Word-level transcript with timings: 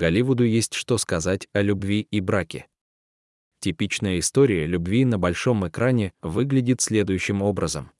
Голливуду 0.00 0.44
есть 0.44 0.72
что 0.72 0.96
сказать 0.96 1.46
о 1.52 1.60
любви 1.60 2.00
и 2.00 2.20
браке. 2.20 2.66
Типичная 3.60 4.18
история 4.18 4.64
любви 4.64 5.04
на 5.04 5.18
большом 5.18 5.68
экране 5.68 6.14
выглядит 6.22 6.80
следующим 6.80 7.42
образом. 7.42 7.90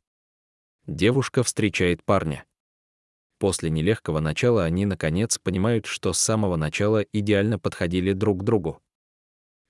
Девушка 0.87 1.43
встречает 1.43 2.03
парня. 2.03 2.47
После 3.39 3.69
нелегкого 3.69 4.21
начала 4.21 4.65
они, 4.65 4.87
наконец, 4.87 5.37
понимают, 5.37 5.85
что 5.85 6.15
с 6.15 6.19
самого 6.19 6.57
начала 6.57 7.03
идеально 7.13 7.59
подходили 7.59 8.15
друг 8.15 8.41
к 8.41 8.45
другу. 8.45 8.81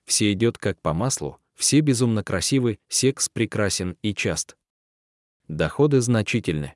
Все 0.05 0.31
идет 0.31 0.57
как 0.57 0.81
по 0.81 0.93
маслу, 0.93 1.37
все 1.55 1.81
безумно 1.81 2.23
красивы, 2.23 2.79
секс 2.87 3.27
прекрасен 3.27 3.97
и 4.03 4.15
част. 4.15 4.55
Доходы 5.49 5.99
значительны. 5.99 6.75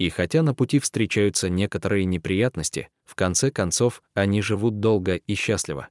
И 0.00 0.08
хотя 0.08 0.42
на 0.42 0.54
пути 0.54 0.78
встречаются 0.78 1.50
некоторые 1.50 2.06
неприятности, 2.06 2.88
в 3.04 3.14
конце 3.14 3.50
концов 3.50 4.02
они 4.14 4.40
живут 4.40 4.80
долго 4.80 5.16
и 5.16 5.34
счастливо. 5.34 5.90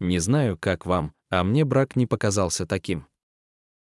Не 0.00 0.18
знаю, 0.18 0.58
как 0.58 0.84
вам, 0.84 1.14
а 1.30 1.44
мне 1.44 1.64
брак 1.64 1.94
не 1.94 2.08
показался 2.08 2.66
таким. 2.66 3.06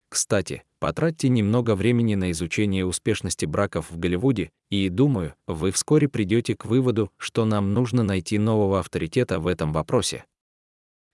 Кстати, 0.08 0.64
потратьте 0.80 1.28
немного 1.28 1.76
времени 1.76 2.16
на 2.16 2.32
изучение 2.32 2.84
успешности 2.84 3.46
браков 3.46 3.92
в 3.92 3.96
Голливуде, 3.96 4.50
и, 4.70 4.88
думаю, 4.88 5.36
вы 5.46 5.70
вскоре 5.70 6.08
придете 6.08 6.56
к 6.56 6.64
выводу, 6.64 7.12
что 7.16 7.44
нам 7.44 7.72
нужно 7.72 8.02
найти 8.02 8.38
нового 8.38 8.80
авторитета 8.80 9.38
в 9.38 9.46
этом 9.46 9.72
вопросе. 9.72 10.24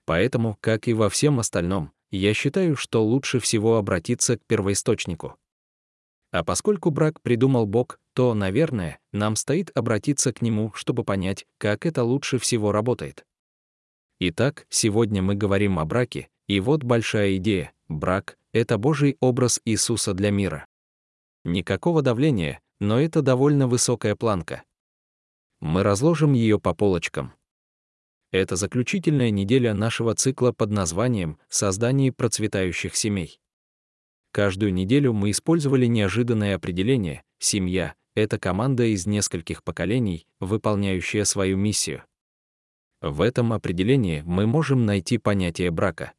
Поэтому, 0.07 0.57
как 0.63 0.89
и 0.89 0.95
во 0.95 1.11
всем 1.11 1.41
остальном, 1.41 1.93
я 2.11 2.33
считаю, 2.33 2.75
что 2.75 3.05
лучше 3.05 3.39
всего 3.39 3.77
обратиться 3.77 4.39
к 4.39 4.47
первоисточнику. 4.47 5.37
А 6.31 6.45
поскольку 6.45 6.91
брак 6.91 7.21
придумал 7.23 7.67
Бог, 7.67 7.99
то, 8.13 8.35
наверное, 8.35 8.99
нам 9.13 9.37
стоит 9.37 9.71
обратиться 9.77 10.33
к 10.33 10.43
Нему, 10.43 10.73
чтобы 10.75 11.05
понять, 11.05 11.47
как 11.57 11.87
это 11.87 12.05
лучше 12.05 12.39
всего 12.39 12.73
работает. 12.73 13.25
Итак, 14.21 14.67
сегодня 14.69 15.23
мы 15.23 15.37
говорим 15.37 15.79
о 15.79 15.85
браке, 15.85 16.29
и 16.47 16.61
вот 16.61 16.83
большая 16.83 17.37
идея. 17.37 17.73
Брак— 17.89 18.37
это 18.53 18.77
Божий 18.77 19.17
образ 19.21 19.61
Иисуса 19.65 20.13
для 20.13 20.31
мира. 20.31 20.67
Никакого 21.45 22.03
давления, 22.03 22.61
но 22.81 23.01
это 23.01 23.23
довольно 23.23 23.67
высокая 23.67 24.17
планка. 24.17 24.65
Мы 25.61 25.83
разложим 25.83 26.35
ее 26.35 26.61
по 26.61 26.75
полочкам. 26.75 27.33
Это 28.31 28.57
заключительная 28.57 29.31
неделя 29.31 29.73
нашего 29.73 30.15
цикла 30.15 30.53
под 30.53 30.71
названием 30.71 31.39
«Создание 31.49 32.13
процветающих 32.13 32.95
семей». 32.95 33.41
Каждую 34.39 34.73
неделю 34.73 35.13
мы 35.13 35.33
использовали 35.33 35.87
неожиданное 35.87 36.55
определение 36.55 37.25
«семья»— 37.41 37.97
это 38.15 38.39
команда 38.39 38.85
из 38.85 39.05
нескольких 39.05 39.65
поколений, 39.65 40.29
выполняющая 40.39 41.25
свою 41.25 41.57
миссию. 41.57 42.05
В 43.01 43.21
этом 43.21 43.53
определении 43.53 44.23
мы 44.25 44.47
можем 44.47 44.87
найти 44.87 45.19
понятие 45.19 45.73
брака. 45.73 46.13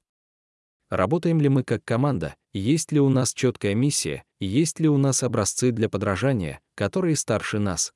Работаем 0.89 1.39
ли 1.39 1.48
мы 1.48 1.64
как 1.64 1.86
команда, 1.86 2.36
есть 2.52 2.92
ли 2.92 3.00
у 3.00 3.08
нас 3.08 3.34
четкая 3.34 3.73
миссия, 3.73 4.26
есть 4.42 4.81
ли 4.81 4.89
у 4.89 4.98
нас 4.98 5.23
образцы 5.23 5.72
для 5.72 5.88
подражания, 5.88 6.59
которые 6.76 7.16
старше 7.16 7.58
нас. 7.58 7.94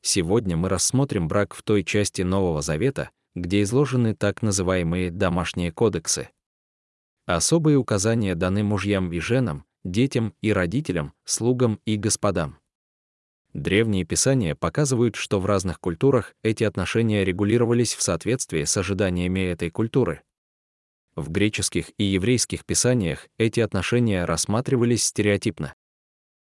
Сегодня 0.00 0.56
мы 0.56 0.70
рассмотрим 0.70 1.28
брак 1.28 1.52
в 1.52 1.62
той 1.62 1.84
части 1.84 2.22
Нового 2.22 2.62
Завета, 2.62 3.10
где 3.34 3.60
изложены 3.60 4.14
так 4.14 4.40
называемые 4.40 5.10
домашние 5.10 5.72
кодексы. 5.72 6.30
Особые 7.26 7.76
указания 7.76 8.36
даны 8.36 8.62
мужьям 8.62 9.12
и 9.12 9.18
женам, 9.18 9.64
детям 9.82 10.32
и 10.42 10.52
родителям, 10.52 11.12
слугам 11.24 11.80
и 11.84 11.96
господам. 11.96 12.60
Древние 13.52 14.04
писания 14.04 14.54
показывают, 14.54 15.16
что 15.16 15.40
в 15.40 15.46
разных 15.46 15.80
культурах 15.80 16.36
эти 16.44 16.62
отношения 16.62 17.24
регулировались 17.24 17.94
в 17.94 18.02
соответствии 18.02 18.62
с 18.62 18.76
ожиданиями 18.76 19.40
этой 19.40 19.70
культуры. 19.70 20.22
В 21.16 21.30
греческих 21.30 21.90
и 21.98 22.04
еврейских 22.04 22.64
писаниях 22.64 23.26
эти 23.38 23.58
отношения 23.58 24.24
рассматривались 24.24 25.02
стереотипно. 25.02 25.74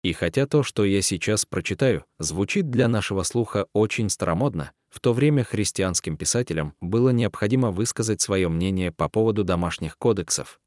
И 0.03 0.13
хотя 0.13 0.45
то, 0.45 0.61
что 0.61 0.85
я 0.85 1.01
сейчас 1.01 1.43
прочитаю, 1.45 2.05
звучит 2.19 2.69
для 2.69 2.87
нашего 2.87 3.23
слуха 3.23 3.65
очень 3.73 4.11
старомодно, 4.11 4.73
в 4.89 4.99
то 4.99 5.13
время 5.13 5.43
христианским 5.43 6.17
писателям 6.17 6.75
было 6.81 7.09
необходимо 7.09 7.71
высказать 7.71 8.21
свое 8.21 8.47
мнение 8.47 8.91
по 8.91 9.09
поводу 9.09 9.43
домашних 9.43 9.97
кодексов 9.97 10.59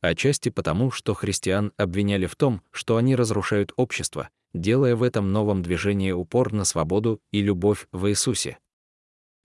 отчасти 0.00 0.48
потому, 0.48 0.90
что 0.90 1.14
христиан 1.14 1.72
обвиняли 1.76 2.26
в 2.26 2.36
том, 2.36 2.62
что 2.70 2.96
они 2.96 3.16
разрушают 3.16 3.72
общество, 3.76 4.28
делая 4.54 4.96
в 4.96 5.02
этом 5.02 5.32
новом 5.32 5.62
движении 5.62 6.12
упор 6.12 6.52
на 6.52 6.64
свободу 6.64 7.20
и 7.32 7.42
любовь 7.42 7.88
в 7.92 8.08
Иисусе. 8.08 8.58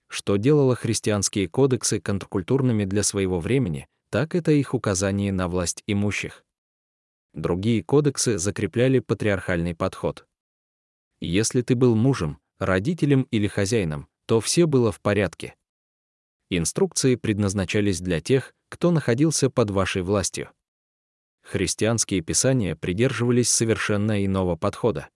Что 0.08 0.36
делало 0.36 0.74
христианские 0.74 1.48
кодексы 1.48 2.00
контркультурными 2.00 2.84
для 2.84 3.02
своего 3.02 3.40
времени, 3.40 3.88
так 4.10 4.34
это 4.34 4.52
их 4.52 4.74
указание 4.74 5.32
на 5.32 5.48
власть 5.48 5.82
имущих. 5.86 6.44
Другие 7.32 7.82
кодексы 7.82 8.36
закрепляли 8.36 8.98
патриархальный 8.98 9.74
подход. 9.74 10.26
Если 11.20 11.62
ты 11.62 11.74
был 11.74 11.96
мужем, 11.96 12.38
родителем 12.58 13.22
или 13.30 13.46
хозяином, 13.46 14.08
то 14.26 14.40
все 14.40 14.66
было 14.66 14.92
в 14.92 15.00
порядке. 15.00 15.54
Инструкции 16.50 17.14
предназначались 17.14 18.00
для 18.00 18.20
тех, 18.20 18.54
кто 18.72 18.90
находился 18.90 19.50
под 19.50 19.68
вашей 19.68 20.00
властью. 20.00 20.48
Христианские 21.42 22.22
писания 22.22 22.74
придерживались 22.74 23.50
совершенно 23.50 24.24
иного 24.24 24.56
подхода. 24.56 25.10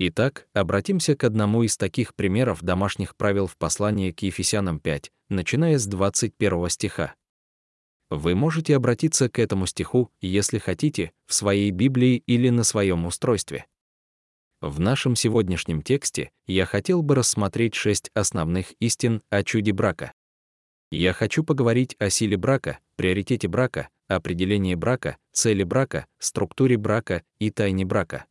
Итак, 0.00 0.48
обратимся 0.52 1.14
к 1.14 1.22
одному 1.22 1.62
из 1.62 1.76
таких 1.76 2.16
примеров 2.16 2.64
домашних 2.64 3.14
правил 3.14 3.46
в 3.46 3.56
послании 3.56 4.10
к 4.10 4.20
Ефесянам 4.22 4.80
5, 4.80 5.12
начиная 5.28 5.78
с 5.78 5.86
21 5.86 6.68
стиха. 6.68 7.14
Вы 8.10 8.34
можете 8.34 8.74
обратиться 8.74 9.28
к 9.28 9.38
этому 9.38 9.66
стиху, 9.66 10.10
если 10.20 10.58
хотите, 10.58 11.12
в 11.26 11.34
своей 11.34 11.70
Библии 11.70 12.16
или 12.26 12.48
на 12.48 12.64
своем 12.64 13.06
устройстве. 13.06 13.66
В 14.60 14.80
нашем 14.80 15.14
сегодняшнем 15.14 15.82
тексте 15.82 16.32
я 16.48 16.66
хотел 16.66 17.04
бы 17.04 17.14
рассмотреть 17.14 17.76
шесть 17.76 18.10
основных 18.12 18.72
истин 18.80 19.22
о 19.30 19.44
чуде 19.44 19.72
брака. 19.72 20.12
Я 20.90 21.12
хочу 21.12 21.42
поговорить 21.42 21.96
о 21.98 22.10
силе 22.10 22.36
брака, 22.36 22.78
приоритете 22.94 23.48
брака, 23.48 23.88
определении 24.06 24.74
брака, 24.74 25.16
цели 25.32 25.64
брака, 25.64 26.06
структуре 26.18 26.76
брака 26.76 27.24
и 27.38 27.50
тайне 27.50 27.84
брака. 27.84 28.26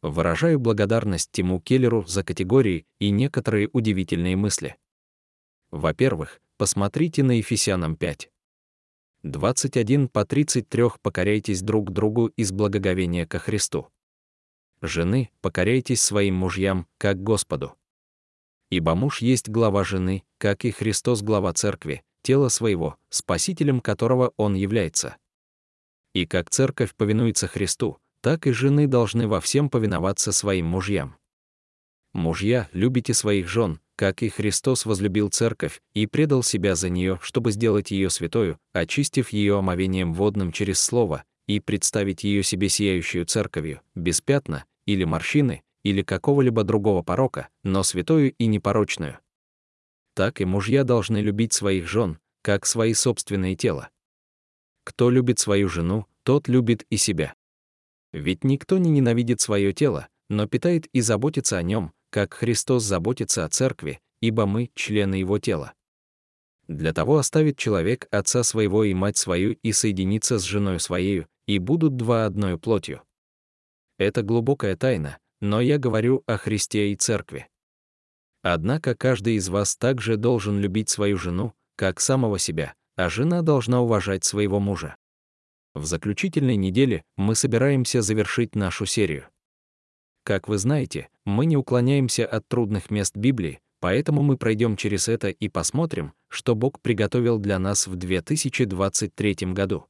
Выражаю 0.00 0.60
благодарность 0.60 1.32
Тиму 1.32 1.60
Келлеру 1.60 2.04
за 2.06 2.22
категории 2.22 2.86
и 3.00 3.10
некоторые 3.10 3.68
удивительные 3.72 4.36
мысли. 4.36 4.76
Во-первых, 5.72 6.40
посмотрите 6.56 7.24
на 7.24 7.32
Ефесянам 7.32 7.96
5. 7.96 8.30
21 9.24 10.08
по 10.08 10.24
33 10.24 10.84
покоряйтесь 11.02 11.62
друг 11.62 11.90
другу 11.90 12.26
из 12.28 12.52
благоговения 12.52 13.26
ко 13.26 13.40
Христу. 13.40 13.88
Жены, 14.80 15.30
покоряйтесь 15.40 16.02
своим 16.02 16.36
мужьям, 16.36 16.86
как 16.98 17.20
Господу. 17.22 17.74
Ибо 18.70 18.94
муж 18.94 19.22
есть 19.22 19.48
глава 19.48 19.84
жены, 19.84 20.24
как 20.38 20.64
и 20.64 20.70
Христос 20.70 21.22
глава 21.22 21.52
церкви, 21.52 22.02
тело 22.22 22.48
своего, 22.48 22.96
спасителем 23.08 23.80
которого 23.80 24.32
он 24.36 24.54
является. 24.54 25.16
И 26.12 26.26
как 26.26 26.50
церковь 26.50 26.94
повинуется 26.94 27.46
Христу, 27.46 27.98
так 28.20 28.46
и 28.46 28.52
жены 28.52 28.88
должны 28.88 29.28
во 29.28 29.40
всем 29.40 29.70
повиноваться 29.70 30.32
своим 30.32 30.66
мужьям. 30.66 31.16
Мужья, 32.12 32.68
любите 32.72 33.14
своих 33.14 33.46
жен, 33.48 33.78
как 33.94 34.22
и 34.22 34.28
Христос 34.28 34.86
возлюбил 34.86 35.28
церковь 35.28 35.80
и 35.94 36.06
предал 36.06 36.42
себя 36.42 36.74
за 36.74 36.88
нее, 36.88 37.18
чтобы 37.22 37.52
сделать 37.52 37.90
ее 37.90 38.10
святою, 38.10 38.58
очистив 38.72 39.30
ее 39.30 39.58
омовением 39.58 40.14
водным 40.14 40.52
через 40.52 40.80
слово, 40.80 41.24
и 41.46 41.60
представить 41.60 42.24
ее 42.24 42.42
себе 42.42 42.68
сияющую 42.68 43.24
церковью, 43.24 43.80
без 43.94 44.20
пятна 44.20 44.64
или 44.84 45.04
морщины, 45.04 45.62
или 45.86 46.02
какого-либо 46.02 46.64
другого 46.64 47.02
порока, 47.02 47.48
но 47.62 47.84
святою 47.84 48.32
и 48.32 48.46
непорочную. 48.46 49.20
Так 50.14 50.40
и 50.40 50.44
мужья 50.44 50.82
должны 50.82 51.18
любить 51.18 51.52
своих 51.52 51.86
жен, 51.86 52.18
как 52.42 52.66
свои 52.66 52.92
собственные 52.92 53.54
тела. 53.54 53.90
Кто 54.82 55.10
любит 55.10 55.38
свою 55.38 55.68
жену, 55.68 56.06
тот 56.24 56.48
любит 56.48 56.84
и 56.90 56.96
себя. 56.96 57.34
Ведь 58.12 58.42
никто 58.42 58.78
не 58.78 58.90
ненавидит 58.90 59.40
свое 59.40 59.72
тело, 59.72 60.08
но 60.28 60.48
питает 60.48 60.86
и 60.86 61.00
заботится 61.00 61.56
о 61.56 61.62
нем, 61.62 61.92
как 62.10 62.34
Христос 62.34 62.82
заботится 62.82 63.44
о 63.44 63.48
церкви, 63.48 64.00
ибо 64.20 64.44
мы— 64.44 64.72
члены 64.74 65.14
его 65.14 65.38
тела. 65.38 65.72
Для 66.66 66.92
того 66.92 67.18
оставит 67.18 67.58
человек 67.58 68.08
отца 68.10 68.42
своего 68.42 68.82
и 68.82 68.92
мать 68.92 69.18
свою 69.18 69.52
и 69.62 69.70
соединится 69.70 70.40
с 70.40 70.42
женой 70.42 70.80
своею, 70.80 71.28
и 71.46 71.60
будут 71.60 71.94
два 71.94 72.26
одной 72.26 72.58
плотью. 72.58 73.02
Это 73.98 74.22
глубокая 74.22 74.76
тайна, 74.76 75.18
но 75.40 75.60
я 75.60 75.78
говорю 75.78 76.22
о 76.26 76.36
Христе 76.36 76.92
и 76.92 76.96
Церкви. 76.96 77.48
Однако 78.42 78.94
каждый 78.94 79.34
из 79.34 79.48
вас 79.48 79.76
также 79.76 80.16
должен 80.16 80.58
любить 80.60 80.88
свою 80.88 81.18
жену, 81.18 81.52
как 81.76 82.00
самого 82.00 82.38
себя, 82.38 82.74
а 82.94 83.08
жена 83.08 83.42
должна 83.42 83.80
уважать 83.80 84.24
своего 84.24 84.60
мужа. 84.60 84.96
В 85.74 85.84
заключительной 85.84 86.56
неделе 86.56 87.04
мы 87.16 87.34
собираемся 87.34 88.02
завершить 88.02 88.54
нашу 88.54 88.86
серию. 88.86 89.26
Как 90.24 90.48
вы 90.48 90.58
знаете, 90.58 91.08
мы 91.24 91.44
не 91.44 91.56
уклоняемся 91.56 92.26
от 92.26 92.48
трудных 92.48 92.90
мест 92.90 93.16
Библии, 93.16 93.60
поэтому 93.80 94.22
мы 94.22 94.36
пройдем 94.36 94.76
через 94.76 95.06
это 95.08 95.28
и 95.28 95.48
посмотрим, 95.48 96.14
что 96.28 96.54
Бог 96.54 96.80
приготовил 96.80 97.38
для 97.38 97.58
нас 97.58 97.86
в 97.86 97.96
2023 97.96 99.52
году. 99.52 99.86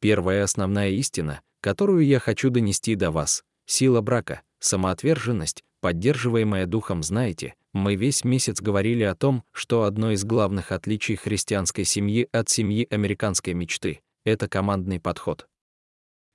Первая 0.00 0.44
основная 0.44 0.90
истина, 0.90 1.42
которую 1.60 2.06
я 2.06 2.18
хочу 2.18 2.50
донести 2.50 2.94
до 2.94 3.10
вас— 3.10 3.44
сила 3.66 4.00
брака, 4.00 4.42
самоотверженность, 4.66 5.62
поддерживаемая 5.80 6.66
духом 6.66 7.02
знаете, 7.02 7.54
мы 7.72 7.94
весь 7.94 8.24
месяц 8.24 8.60
говорили 8.60 9.02
о 9.02 9.14
том, 9.14 9.44
что 9.52 9.84
одно 9.84 10.12
из 10.12 10.24
главных 10.24 10.72
отличий 10.72 11.16
христианской 11.16 11.84
семьи 11.84 12.28
от 12.32 12.48
семьи 12.48 12.86
американской 12.90 13.54
мечты— 13.54 14.00
это 14.24 14.48
командный 14.48 15.00
подход. 15.00 15.46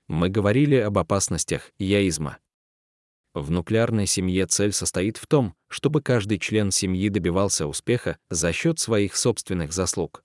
Мы 0.08 0.28
говорили 0.28 0.76
об 0.76 0.98
опасностях 0.98 1.70
яизма. 1.78 2.38
В 3.34 3.50
нуклеарной 3.50 4.06
семье 4.06 4.46
цель 4.46 4.72
состоит 4.72 5.16
в 5.16 5.26
том, 5.26 5.54
чтобы 5.68 6.02
каждый 6.02 6.38
член 6.38 6.70
семьи 6.70 7.08
добивался 7.08 7.66
успеха 7.66 8.18
за 8.28 8.52
счет 8.52 8.78
своих 8.78 9.16
собственных 9.16 9.72
заслуг. 9.72 10.22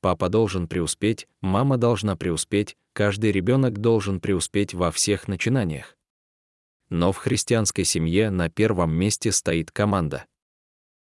Папа 0.00 0.28
должен 0.28 0.68
преуспеть, 0.68 1.28
мама 1.40 1.76
должна 1.76 2.16
преуспеть, 2.16 2.76
каждый 2.92 3.32
ребенок 3.32 3.78
должен 3.78 4.20
преуспеть 4.20 4.74
во 4.74 4.90
всех 4.90 5.26
начинаниях. 5.28 5.97
Но 6.90 7.12
в 7.12 7.16
христианской 7.18 7.84
семье 7.84 8.30
на 8.30 8.48
первом 8.48 8.92
месте 8.92 9.32
стоит 9.32 9.70
команда. 9.70 10.26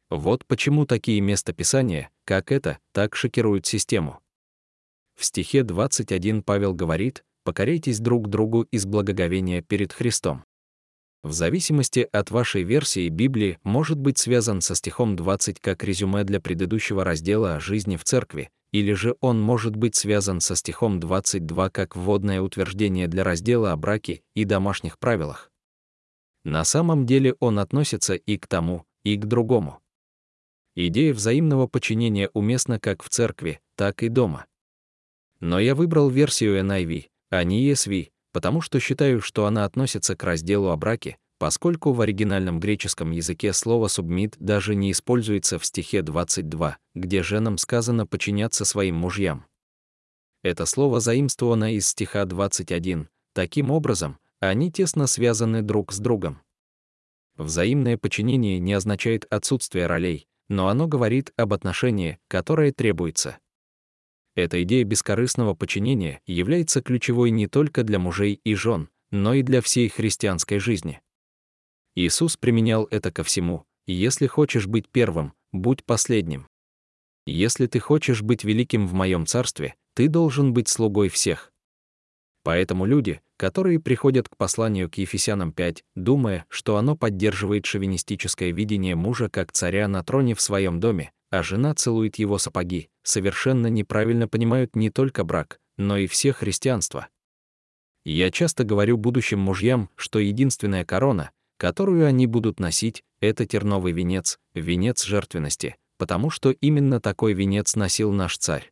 Вот 0.10 0.46
почему 0.46 0.86
такие 0.86 1.20
местописания, 1.22 2.10
как 2.26 2.52
это, 2.52 2.80
так 2.92 3.16
шокируют 3.16 3.66
систему. 3.66 4.20
В 5.16 5.26
стихе 5.26 5.64
21 5.64 6.44
Павел 6.44 6.74
говорит, 6.74 7.24
«Покоряйтесь 7.44 8.00
друг 8.00 8.30
другу 8.30 8.64
из 8.64 8.86
благоговения 8.86 9.62
перед 9.62 9.94
Христом» 9.94 10.46
в 11.26 11.32
зависимости 11.32 12.08
от 12.12 12.30
вашей 12.30 12.62
версии 12.62 13.10
Библии 13.10 13.58
может 13.64 13.98
быть 13.98 14.20
связан 14.20 14.62
со 14.62 14.76
стихом 14.76 15.16
20 15.16 15.60
как 15.60 15.84
резюме 15.84 16.24
для 16.24 16.40
предыдущего 16.40 17.04
раздела 17.04 17.56
о 17.56 17.60
жизни 17.60 17.98
в 17.98 18.04
церкви, 18.04 18.52
или 18.72 18.94
же 18.94 19.16
он 19.22 19.42
может 19.42 19.76
быть 19.76 19.96
связан 19.96 20.40
со 20.40 20.56
стихом 20.56 21.00
22 21.00 21.72
как 21.72 21.96
вводное 21.96 22.42
утверждение 22.42 23.08
для 23.08 23.24
раздела 23.24 23.72
о 23.72 23.76
браке 23.76 24.22
и 24.36 24.46
домашних 24.46 25.00
правилах. 25.00 25.50
На 26.46 26.64
самом 26.64 27.08
деле 27.08 27.36
он 27.40 27.58
относится 27.58 28.14
и 28.14 28.38
к 28.38 28.46
тому, 28.46 28.86
и 29.04 29.18
к 29.18 29.26
другому. 29.26 29.82
Идея 30.76 31.12
взаимного 31.12 31.66
подчинения 31.66 32.30
уместна 32.34 32.80
как 32.80 33.02
в 33.02 33.10
церкви, 33.10 33.62
так 33.76 34.04
и 34.04 34.10
дома. 34.10 34.46
Но 35.40 35.60
я 35.60 35.74
выбрал 35.74 36.08
версию 36.08 36.62
NIV, 36.64 37.08
а 37.32 37.44
не 37.44 37.68
ESV, 37.72 38.12
потому 38.32 38.62
что 38.62 38.80
считаю, 38.80 39.22
что 39.22 39.48
она 39.48 39.66
относится 39.66 40.16
к 40.16 40.24
разделу 40.24 40.70
о 40.70 40.78
браке, 40.78 41.18
поскольку 41.40 41.94
в 41.94 42.02
оригинальном 42.02 42.60
греческом 42.60 43.10
языке 43.10 43.52
слово 43.52 43.88
«субмит» 43.88 44.36
даже 44.38 44.76
не 44.76 44.92
используется 44.92 45.58
в 45.58 45.66
стихе 45.66 46.04
22, 46.04 46.78
где 46.94 47.24
женам 47.24 47.58
сказано 47.58 48.06
подчиняться 48.06 48.66
своим 48.66 48.96
мужьям. 48.98 49.46
Это 50.44 50.68
слово 50.68 51.00
заимствовано 51.00 51.74
из 51.74 51.88
стиха 51.88 52.24
21. 52.26 53.10
Таким 53.34 53.72
образом, 53.72 54.20
они 54.40 54.72
тесно 54.72 55.08
связаны 55.08 55.62
друг 55.62 55.92
с 55.92 56.00
другом. 56.00 56.42
Взаимное 57.36 57.98
подчинение 57.98 58.60
не 58.60 58.74
означает 58.74 59.26
отсутствие 59.30 59.88
ролей, 59.88 60.28
но 60.48 60.68
оно 60.68 60.88
говорит 60.88 61.34
об 61.36 61.54
отношении, 61.54 62.20
которое 62.28 62.72
требуется. 62.72 63.38
Эта 64.36 64.62
идея 64.64 64.84
бескорыстного 64.84 65.54
подчинения 65.54 66.22
является 66.26 66.82
ключевой 66.82 67.32
не 67.32 67.48
только 67.48 67.84
для 67.84 68.00
мужей 68.00 68.40
и 68.44 68.54
жен, 68.54 68.90
но 69.12 69.34
и 69.34 69.42
для 69.42 69.62
всей 69.62 69.90
христианской 69.90 70.60
жизни. 70.60 71.02
Иисус 71.96 72.36
применял 72.36 72.86
это 72.92 73.12
ко 73.12 73.24
всему. 73.24 73.66
Если 73.88 74.28
хочешь 74.28 74.68
быть 74.68 74.90
первым, 74.90 75.34
будь 75.54 75.84
последним. 75.86 76.48
Если 77.26 77.68
ты 77.68 77.80
хочешь 77.80 78.22
быть 78.22 78.44
великим 78.44 78.88
в 78.88 78.94
моем 78.94 79.26
царстве, 79.26 79.76
ты 79.94 80.10
должен 80.10 80.54
быть 80.54 80.68
слугой 80.68 81.10
всех. 81.10 81.54
Поэтому 82.44 82.86
люди, 82.86 83.22
которые 83.38 83.80
приходят 83.80 84.30
к 84.30 84.38
посланию 84.38 84.90
к 84.90 84.96
Ефесянам 84.96 85.52
5, 85.52 85.84
думая, 85.96 86.46
что 86.50 86.78
оно 86.78 86.96
поддерживает 86.96 87.66
шовинистическое 87.66 88.52
видение 88.52 88.96
мужа 88.96 89.30
как 89.30 89.52
царя 89.52 89.88
на 89.88 90.04
троне 90.04 90.36
в 90.36 90.42
своем 90.42 90.80
доме, 90.80 91.12
а 91.32 91.44
жена 91.44 91.74
целует 91.76 92.18
его 92.18 92.38
сапоги, 92.38 92.90
совершенно 93.04 93.68
неправильно 93.68 94.28
понимают 94.28 94.76
не 94.76 94.90
только 94.90 95.24
брак, 95.24 95.60
но 95.78 95.98
и 95.98 96.08
все 96.08 96.32
христианство. 96.32 97.08
Я 98.06 98.30
часто 98.32 98.64
говорю 98.64 98.98
будущим 98.98 99.40
мужьям, 99.40 99.90
что 99.96 100.20
единственная 100.20 100.86
корона, 100.86 101.32
которую 101.58 102.06
они 102.06 102.28
будут 102.28 102.60
носить, 102.60 103.04
это 103.20 103.46
терновый 103.46 103.94
венец, 103.94 104.38
венец 104.54 105.04
жертвенности, 105.04 105.76
потому 105.98 106.30
что 106.30 106.52
именно 106.52 107.02
такой 107.02 107.34
венец 107.34 107.76
носил 107.76 108.12
наш 108.12 108.38
царь. 108.38 108.72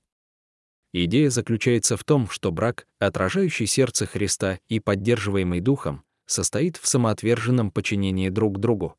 Идея 0.93 1.29
заключается 1.29 1.97
в 1.97 2.03
том, 2.03 2.29
что 2.29 2.51
брак, 2.51 2.87
отражающий 2.99 3.65
сердце 3.65 4.05
Христа 4.05 4.59
и 4.69 4.79
поддерживаемый 4.79 5.59
Духом, 5.59 6.03
состоит 6.25 6.77
в 6.77 6.87
самоотверженном 6.87 7.71
подчинении 7.71 8.29
друг 8.29 8.59
другу. 8.59 8.95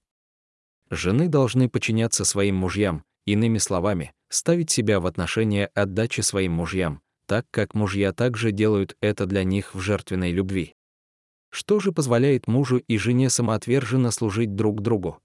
Жены 0.90 1.28
должны 1.28 1.70
подчиняться 1.70 2.24
своим 2.24 2.56
мужьям, 2.56 3.04
Иными 3.26 3.56
словами, 3.56 4.12
ставить 4.28 4.70
себя 4.70 5.00
в 5.00 5.06
отношение 5.06 5.66
отдачи 5.68 6.20
своим 6.20 6.52
мужьям, 6.52 7.00
так 7.26 7.46
как 7.50 7.72
мужья 7.74 8.12
также 8.12 8.52
делают 8.52 8.96
это 9.00 9.24
для 9.24 9.44
них 9.44 9.74
в 9.74 9.80
жертвенной 9.80 10.30
любви. 10.30 10.74
Что 11.50 11.80
же 11.80 11.90
позволяет 11.92 12.48
мужу 12.48 12.78
и 12.78 12.98
жене 12.98 13.30
самоотверженно 13.30 14.10
служить 14.10 14.54
друг 14.54 14.82
другу? 14.82 15.20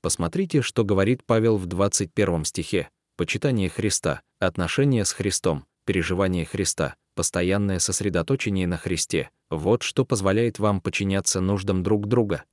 Посмотрите, 0.00 0.62
что 0.62 0.84
говорит 0.84 1.24
Павел 1.26 1.58
в 1.58 1.66
21 1.66 2.46
стихе. 2.46 2.88
Почитание 3.18 3.68
Христа, 3.68 4.22
отношения 4.38 5.04
с 5.04 5.12
Христом, 5.12 5.66
переживание 5.84 6.44
Христа, 6.44 6.96
постоянное 7.14 7.78
сосредоточение 7.78 8.66
на 8.66 8.76
Христе— 8.76 9.30
вот 9.50 9.82
что 9.82 10.04
позволяет 10.04 10.58
вам 10.58 10.80
подчиняться 10.80 11.40
нуждам 11.40 11.82
друг 11.82 12.08
друга. 12.08 12.44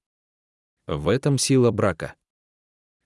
В 0.87 1.07
этом 1.09 1.37
сила 1.37 1.71
брака. 1.71 2.15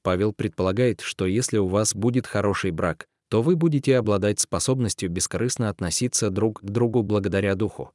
Павел 0.04 0.34
предполагает, 0.34 1.02
что 1.02 1.26
если 1.26 1.58
у 1.58 1.68
вас 1.68 1.94
будет 1.96 2.28
хороший 2.28 2.72
брак, 2.72 3.08
то 3.30 3.42
вы 3.42 3.56
будете 3.56 3.98
обладать 3.98 4.40
способностью 4.40 5.10
бескорыстно 5.10 5.70
относиться 5.70 6.30
друг 6.30 6.62
к 6.62 6.66
другу 6.66 7.04
благодаря 7.04 7.56
духу. 7.56 7.92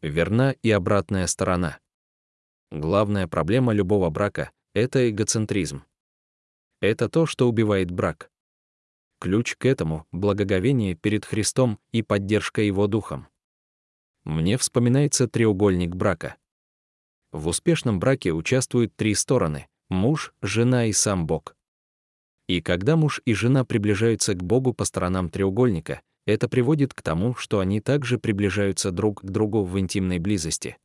Верна 0.00 0.52
и 0.62 0.70
обратная 0.70 1.26
сторона. 1.26 1.78
Главная 2.70 3.26
проблема 3.26 3.72
любого 3.72 4.10
брака— 4.10 4.50
это 4.74 5.10
эгоцентризм. 5.10 5.82
Это 6.80 7.08
то, 7.08 7.26
что 7.26 7.48
убивает 7.48 7.90
брак. 7.90 8.30
Ключ 9.20 9.56
к 9.56 9.66
этому— 9.66 10.06
благоговение 10.12 10.94
перед 10.94 11.24
Христом 11.24 11.78
и 11.90 12.02
поддержка 12.02 12.62
Его 12.62 12.86
Духом. 12.86 13.26
Мне 14.24 14.56
вспоминается 14.58 15.26
треугольник 15.26 15.96
брака. 15.96 16.36
В 17.32 17.48
успешном 17.48 17.98
браке 17.98 18.32
участвуют 18.32 18.94
три 18.96 19.14
стороны 19.14 19.66
муж, 19.88 20.32
жена 20.42 20.86
и 20.86 20.92
сам 20.92 21.26
Бог. 21.26 21.56
И 22.46 22.60
когда 22.60 22.96
муж 22.96 23.20
и 23.24 23.34
жена 23.34 23.64
приближаются 23.64 24.34
к 24.34 24.42
Богу 24.42 24.72
по 24.72 24.84
сторонам 24.84 25.28
треугольника, 25.28 26.00
это 26.26 26.48
приводит 26.48 26.94
к 26.94 27.02
тому, 27.02 27.34
что 27.34 27.60
они 27.60 27.80
также 27.80 28.18
приближаются 28.18 28.90
друг 28.90 29.22
к 29.22 29.24
другу 29.24 29.64
в 29.64 29.78
интимной 29.78 30.18
близости. 30.18 30.76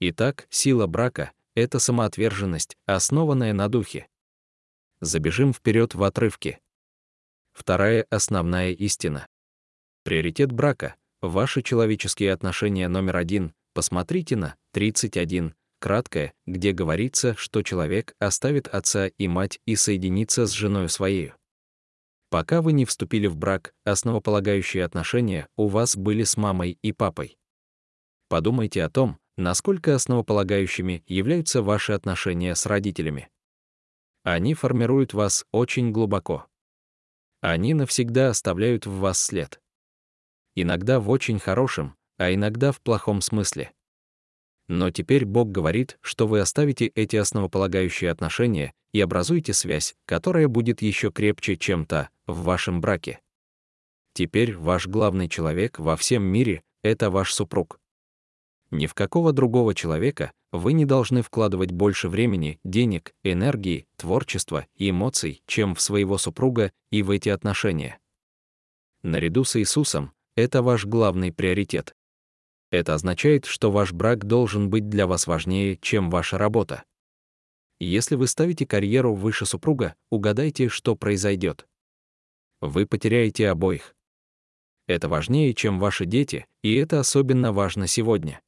Итак, 0.00 0.46
сила 0.50 0.86
брака— 0.86 1.32
это 1.54 1.78
самоотверженность, 1.78 2.76
основанная 2.86 3.52
на 3.52 3.68
духе. 3.68 4.08
Забежим 5.00 5.52
вперед 5.52 5.94
в 5.94 6.02
отрывке. 6.02 6.58
Вторая 7.56 8.04
основная 8.10 8.72
истина. 8.72 9.26
Приоритет 10.04 10.52
брака— 10.52 10.94
ваши 11.22 11.62
человеческие 11.62 12.34
отношения 12.34 12.86
номер 12.86 13.16
один. 13.16 13.54
Посмотрите 13.72 14.36
на 14.36 14.56
31, 14.74 15.54
краткое, 15.80 16.34
где 16.44 16.72
говорится, 16.72 17.34
что 17.34 17.62
человек 17.62 18.14
оставит 18.18 18.68
отца 18.68 19.06
и 19.06 19.26
мать 19.26 19.58
и 19.64 19.74
соединится 19.74 20.46
с 20.46 20.52
женой 20.52 20.90
своей. 20.90 21.32
Пока 22.28 22.60
вы 22.60 22.74
не 22.74 22.84
вступили 22.84 23.26
в 23.26 23.38
брак, 23.38 23.72
основополагающие 23.84 24.84
отношения 24.84 25.48
у 25.56 25.68
вас 25.68 25.96
были 25.96 26.24
с 26.24 26.36
мамой 26.36 26.78
и 26.82 26.92
папой. 26.92 27.38
Подумайте 28.28 28.82
о 28.84 28.90
том, 28.90 29.18
насколько 29.38 29.94
основополагающими 29.94 31.04
являются 31.06 31.62
ваши 31.62 31.92
отношения 31.92 32.54
с 32.54 32.66
родителями. 32.66 33.30
Они 34.24 34.52
формируют 34.52 35.14
вас 35.14 35.46
очень 35.52 35.90
глубоко. 35.90 36.46
Они 37.40 37.74
навсегда 37.74 38.30
оставляют 38.30 38.86
в 38.86 38.98
вас 38.98 39.20
след. 39.20 39.60
Иногда 40.54 41.00
в 41.00 41.10
очень 41.10 41.38
хорошем, 41.38 41.96
а 42.16 42.32
иногда 42.32 42.72
в 42.72 42.80
плохом 42.80 43.20
смысле. 43.20 43.72
Но 44.68 44.90
теперь 44.90 45.24
Бог 45.24 45.52
говорит, 45.52 45.98
что 46.00 46.26
вы 46.26 46.40
оставите 46.40 46.86
эти 46.86 47.16
основополагающие 47.16 48.10
отношения 48.10 48.72
и 48.92 49.00
образуете 49.00 49.52
связь, 49.52 49.94
которая 50.06 50.48
будет 50.48 50.82
еще 50.82 51.12
крепче, 51.12 51.56
чем 51.56 51.86
та 51.86 52.08
в 52.26 52.42
вашем 52.42 52.80
браке. 52.80 53.20
Теперь 54.12 54.56
ваш 54.56 54.86
главный 54.86 55.28
человек 55.28 55.78
во 55.78 55.96
всем 55.96 56.24
мире— 56.24 56.62
это 56.82 57.10
ваш 57.10 57.32
супруг. 57.32 57.78
Ни 58.70 58.86
в 58.86 58.94
какого 58.94 59.32
другого 59.32 59.74
человека 59.74 60.32
вы 60.52 60.72
не 60.72 60.84
должны 60.84 61.22
вкладывать 61.22 61.72
больше 61.72 62.08
времени, 62.08 62.58
денег, 62.64 63.14
энергии, 63.22 63.86
творчества 63.96 64.66
и 64.76 64.90
эмоций, 64.90 65.42
чем 65.46 65.74
в 65.74 65.80
своего 65.80 66.18
супруга 66.18 66.72
и 66.90 67.02
в 67.02 67.10
эти 67.10 67.28
отношения. 67.28 67.98
Наряду 69.02 69.44
с 69.44 69.56
Иисусом 69.56 70.12
это 70.36 70.62
ваш 70.62 70.84
главный 70.84 71.32
приоритет. 71.32 71.96
Это 72.70 72.94
означает, 72.94 73.46
что 73.46 73.70
ваш 73.70 73.92
брак 73.92 74.26
должен 74.26 74.68
быть 74.68 74.88
для 74.88 75.06
вас 75.06 75.26
важнее, 75.26 75.78
чем 75.80 76.10
ваша 76.10 76.36
работа. 76.36 76.84
Если 77.78 78.16
вы 78.16 78.26
ставите 78.26 78.66
карьеру 78.66 79.14
выше 79.14 79.46
супруга, 79.46 79.94
угадайте, 80.10 80.68
что 80.68 80.96
произойдет. 80.96 81.66
Вы 82.60 82.86
потеряете 82.86 83.48
обоих. 83.48 83.94
Это 84.86 85.08
важнее, 85.08 85.54
чем 85.54 85.78
ваши 85.78 86.06
дети, 86.06 86.46
и 86.62 86.74
это 86.74 87.00
особенно 87.00 87.52
важно 87.52 87.86
сегодня. 87.86 88.40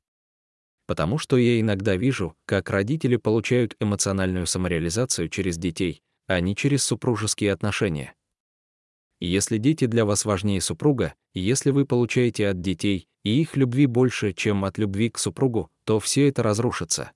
Потому 0.89 1.19
что 1.19 1.37
я 1.37 1.61
иногда 1.61 1.97
вижу, 1.97 2.35
как 2.47 2.71
родители 2.71 3.17
получают 3.17 3.77
эмоциональную 3.79 4.47
самореализацию 4.47 5.29
через 5.29 5.59
детей, 5.59 6.01
а 6.27 6.41
не 6.41 6.57
через 6.57 6.83
супружеские 6.83 7.53
отношения. 7.53 8.15
Если 9.21 9.59
дети 9.59 9.85
для 9.85 10.07
вас 10.07 10.25
важнее 10.25 10.63
супруга, 10.63 11.13
если 11.35 11.73
вы 11.73 11.85
получаете 11.85 12.49
от 12.49 12.63
детей 12.63 13.07
и 13.23 13.39
их 13.39 13.55
любви 13.55 13.85
больше, 13.85 14.33
чем 14.33 14.65
от 14.65 14.79
любви 14.79 15.11
к 15.11 15.19
супругу, 15.19 15.69
то 15.85 16.01
все 16.01 16.27
это 16.27 16.43
разрушится. 16.43 17.13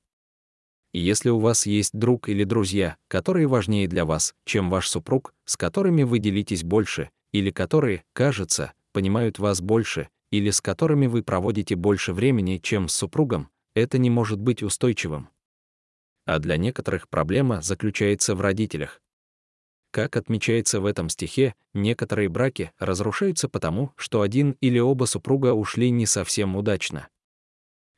Если 0.93 1.31
у 1.31 1.38
вас 1.38 1.64
есть 1.64 1.97
друг 1.99 2.29
или 2.29 2.45
друзья, 2.45 2.99
которые 3.09 3.47
важнее 3.47 3.88
для 3.88 4.05
вас, 4.05 4.35
чем 4.45 4.69
ваш 4.69 4.91
супруг, 4.91 5.33
с 5.47 5.57
которыми 5.57 6.02
вы 6.02 6.19
делитесь 6.19 6.62
больше, 6.62 7.09
или 7.33 7.50
которые, 7.50 8.05
кажется, 8.12 8.75
понимают 8.93 9.38
вас 9.38 9.62
больше, 9.62 10.11
или 10.31 10.50
с 10.50 10.61
которыми 10.61 11.07
вы 11.07 11.23
проводите 11.23 11.75
больше 11.75 12.12
времени, 12.12 12.61
чем 12.62 12.88
с 12.88 12.95
супругом, 12.95 13.49
это 13.75 13.99
не 13.99 14.11
может 14.11 14.41
быть 14.41 14.62
устойчивым. 14.62 15.29
А 16.25 16.38
для 16.38 16.57
некоторых 16.57 17.09
проблема 17.09 17.62
заключается 17.62 18.35
в 18.35 18.41
родителях. 18.41 19.00
Как 19.91 20.17
отмечается 20.17 20.81
в 20.81 20.87
этом 20.87 21.09
стихе, 21.09 21.55
некоторые 21.75 22.29
браки 22.29 22.73
разрушаются 22.79 23.49
потому, 23.49 23.93
что 23.97 24.23
один 24.23 24.57
или 24.61 24.79
оба 24.79 25.05
супруга 25.05 25.52
ушли 25.52 25.91
не 25.91 26.07
совсем 26.07 26.57
удачно. 26.57 27.09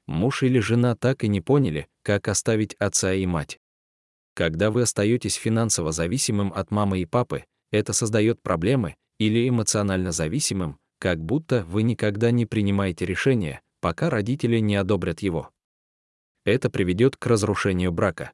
Муж 0.07 0.43
или 0.43 0.59
жена 0.59 0.97
так 0.97 1.25
и 1.25 1.29
не 1.29 1.41
поняли, 1.41 1.89
как 2.03 2.29
оставить 2.29 2.75
отца 2.75 3.15
и 3.15 3.25
мать. 3.27 3.61
Когда 4.35 4.71
вы 4.73 4.83
остаетесь 4.83 5.35
финансово 5.35 5.93
зависимым 5.93 6.53
от 6.55 6.71
мамы 6.73 7.01
и 7.01 7.07
папы, 7.07 7.45
это 7.71 7.93
создает 7.93 8.43
проблемы, 8.43 8.97
или 9.19 9.49
эмоционально 9.49 10.11
зависимым, 10.11 10.79
как 10.99 11.21
будто 11.21 11.65
вы 11.65 11.85
никогда 11.85 12.33
не 12.33 12.45
принимаете 12.45 13.07
решения, 13.07 13.63
пока 13.81 14.11
родители 14.11 14.59
не 14.59 14.75
одобрят 14.75 15.21
его. 15.21 15.51
Это 16.45 16.69
приведет 16.69 17.17
к 17.17 17.27
разрушению 17.27 17.91
брака. 17.91 18.33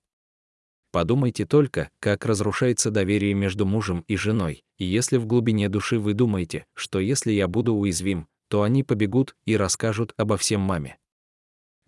Подумайте 0.92 1.46
только, 1.46 1.90
как 2.00 2.26
разрушается 2.26 2.90
доверие 2.90 3.34
между 3.34 3.64
мужем 3.64 4.04
и 4.08 4.16
женой, 4.16 4.64
и 4.76 4.84
если 4.84 5.16
в 5.16 5.26
глубине 5.26 5.68
души 5.68 6.00
вы 6.00 6.14
думаете, 6.14 6.66
что 6.74 6.98
если 6.98 7.30
я 7.30 7.46
буду 7.46 7.74
уязвим, 7.74 8.26
то 8.48 8.62
они 8.62 8.82
побегут 8.82 9.36
и 9.44 9.56
расскажут 9.56 10.12
обо 10.16 10.36
всем 10.36 10.60
маме. 10.60 10.98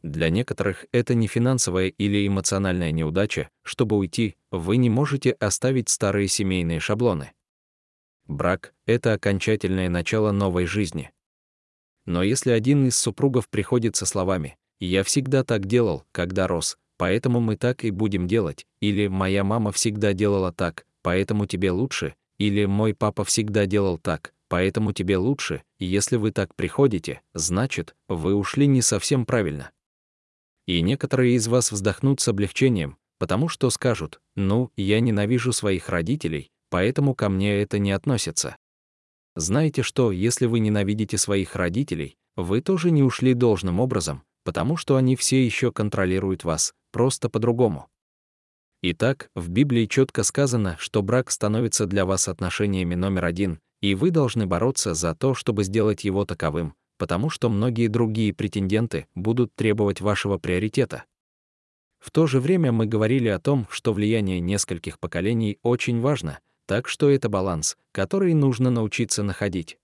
Для 0.02 0.30
некоторых 0.30 0.86
это 0.92 1.14
не 1.14 1.26
финансовая 1.26 1.88
или 1.88 2.26
эмоциональная 2.26 2.92
неудача, 2.92 3.50
чтобы 3.62 3.96
уйти, 3.96 4.36
вы 4.52 4.76
не 4.76 4.90
можете 4.90 5.32
оставить 5.32 5.88
старые 5.88 6.28
семейные 6.28 6.78
шаблоны. 6.78 7.32
Брак— 8.26 8.74
это 8.86 9.14
окончательное 9.14 9.88
начало 9.88 10.30
новой 10.30 10.66
жизни. 10.66 11.10
Но 12.04 12.22
если 12.22 12.50
один 12.52 12.86
из 12.86 12.96
супругов 12.96 13.48
приходит 13.48 13.96
со 13.96 14.06
словами 14.06 14.56
«я 14.82 15.04
всегда 15.04 15.44
так 15.44 15.66
делал, 15.66 16.04
когда 16.10 16.48
рос, 16.48 16.76
поэтому 16.96 17.38
мы 17.38 17.56
так 17.56 17.84
и 17.84 17.92
будем 17.92 18.26
делать», 18.26 18.66
или 18.80 19.06
«моя 19.06 19.44
мама 19.44 19.70
всегда 19.70 20.12
делала 20.12 20.52
так, 20.52 20.86
поэтому 21.02 21.46
тебе 21.46 21.70
лучше», 21.70 22.16
или 22.38 22.64
«мой 22.64 22.92
папа 22.92 23.22
всегда 23.22 23.66
делал 23.66 23.96
так, 23.96 24.34
поэтому 24.48 24.92
тебе 24.92 25.18
лучше», 25.18 25.62
если 25.78 26.16
вы 26.16 26.32
так 26.32 26.56
приходите, 26.56 27.20
значит, 27.32 27.94
вы 28.08 28.34
ушли 28.34 28.66
не 28.66 28.82
совсем 28.82 29.24
правильно. 29.24 29.70
И 30.66 30.82
некоторые 30.82 31.36
из 31.36 31.46
вас 31.46 31.70
вздохнут 31.70 32.20
с 32.20 32.26
облегчением, 32.26 32.96
потому 33.20 33.48
что 33.48 33.70
скажут 33.70 34.20
«ну, 34.34 34.72
я 34.76 34.98
ненавижу 34.98 35.52
своих 35.52 35.90
родителей, 35.90 36.50
поэтому 36.70 37.14
ко 37.14 37.28
мне 37.28 37.62
это 37.62 37.78
не 37.78 37.92
относится. 37.92 38.56
Знаете 39.36 39.82
что, 39.82 40.10
если 40.10 40.46
вы 40.46 40.58
ненавидите 40.58 41.18
своих 41.18 41.54
родителей, 41.54 42.16
вы 42.34 42.60
тоже 42.60 42.90
не 42.90 43.04
ушли 43.04 43.34
должным 43.34 43.78
образом, 43.78 44.24
потому 44.44 44.76
что 44.76 44.96
они 44.96 45.16
все 45.16 45.44
еще 45.44 45.72
контролируют 45.72 46.44
вас, 46.44 46.74
просто 46.90 47.28
по-другому. 47.28 47.88
Итак, 48.82 49.30
в 49.34 49.48
Библии 49.48 49.86
четко 49.86 50.24
сказано, 50.24 50.76
что 50.78 51.02
брак 51.02 51.30
становится 51.30 51.86
для 51.86 52.04
вас 52.04 52.26
отношениями 52.26 52.96
номер 52.96 53.26
один, 53.26 53.60
и 53.80 53.94
вы 53.94 54.10
должны 54.10 54.46
бороться 54.46 54.94
за 54.94 55.14
то, 55.14 55.34
чтобы 55.34 55.64
сделать 55.64 56.04
его 56.04 56.24
таковым, 56.24 56.74
потому 56.98 57.30
что 57.30 57.48
многие 57.48 57.88
другие 57.88 58.34
претенденты 58.34 59.06
будут 59.14 59.54
требовать 59.54 60.00
вашего 60.00 60.38
приоритета. 60.38 61.04
В 62.00 62.10
то 62.10 62.26
же 62.26 62.40
время 62.40 62.72
мы 62.72 62.86
говорили 62.86 63.28
о 63.28 63.38
том, 63.38 63.68
что 63.70 63.92
влияние 63.92 64.40
нескольких 64.40 64.98
поколений 64.98 65.58
очень 65.62 66.00
важно— 66.00 66.40
так 66.66 66.88
что 66.88 67.10
это 67.10 67.28
баланс, 67.28 67.76
который 67.92 68.34
нужно 68.34 68.70
научиться 68.70 69.22
находить. 69.22 69.78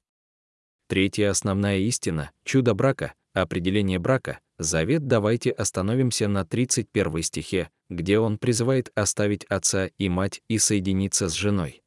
Третья 0.88 1.30
основная 1.30 1.78
истина— 1.78 2.30
чудо 2.44 2.74
брака, 2.74 3.14
определение 3.34 3.98
брака, 3.98 4.40
завет 4.58 5.06
давайте 5.06 5.50
остановимся 5.50 6.28
на 6.28 6.44
31 6.44 7.22
стихе, 7.22 7.70
где 7.88 8.18
он 8.18 8.38
призывает 8.38 8.90
оставить 8.94 9.44
отца 9.44 9.86
и 9.98 10.08
мать 10.08 10.42
и 10.48 10.58
соединиться 10.58 11.28
с 11.28 11.32
женой. 11.32 11.82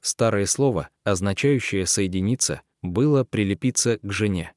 Старое 0.00 0.46
слово, 0.46 0.90
означающее 1.04 1.86
«соединиться», 1.86 2.62
было 2.82 3.24
«прилепиться 3.24 3.98
к 3.98 4.12
жене». 4.12 4.54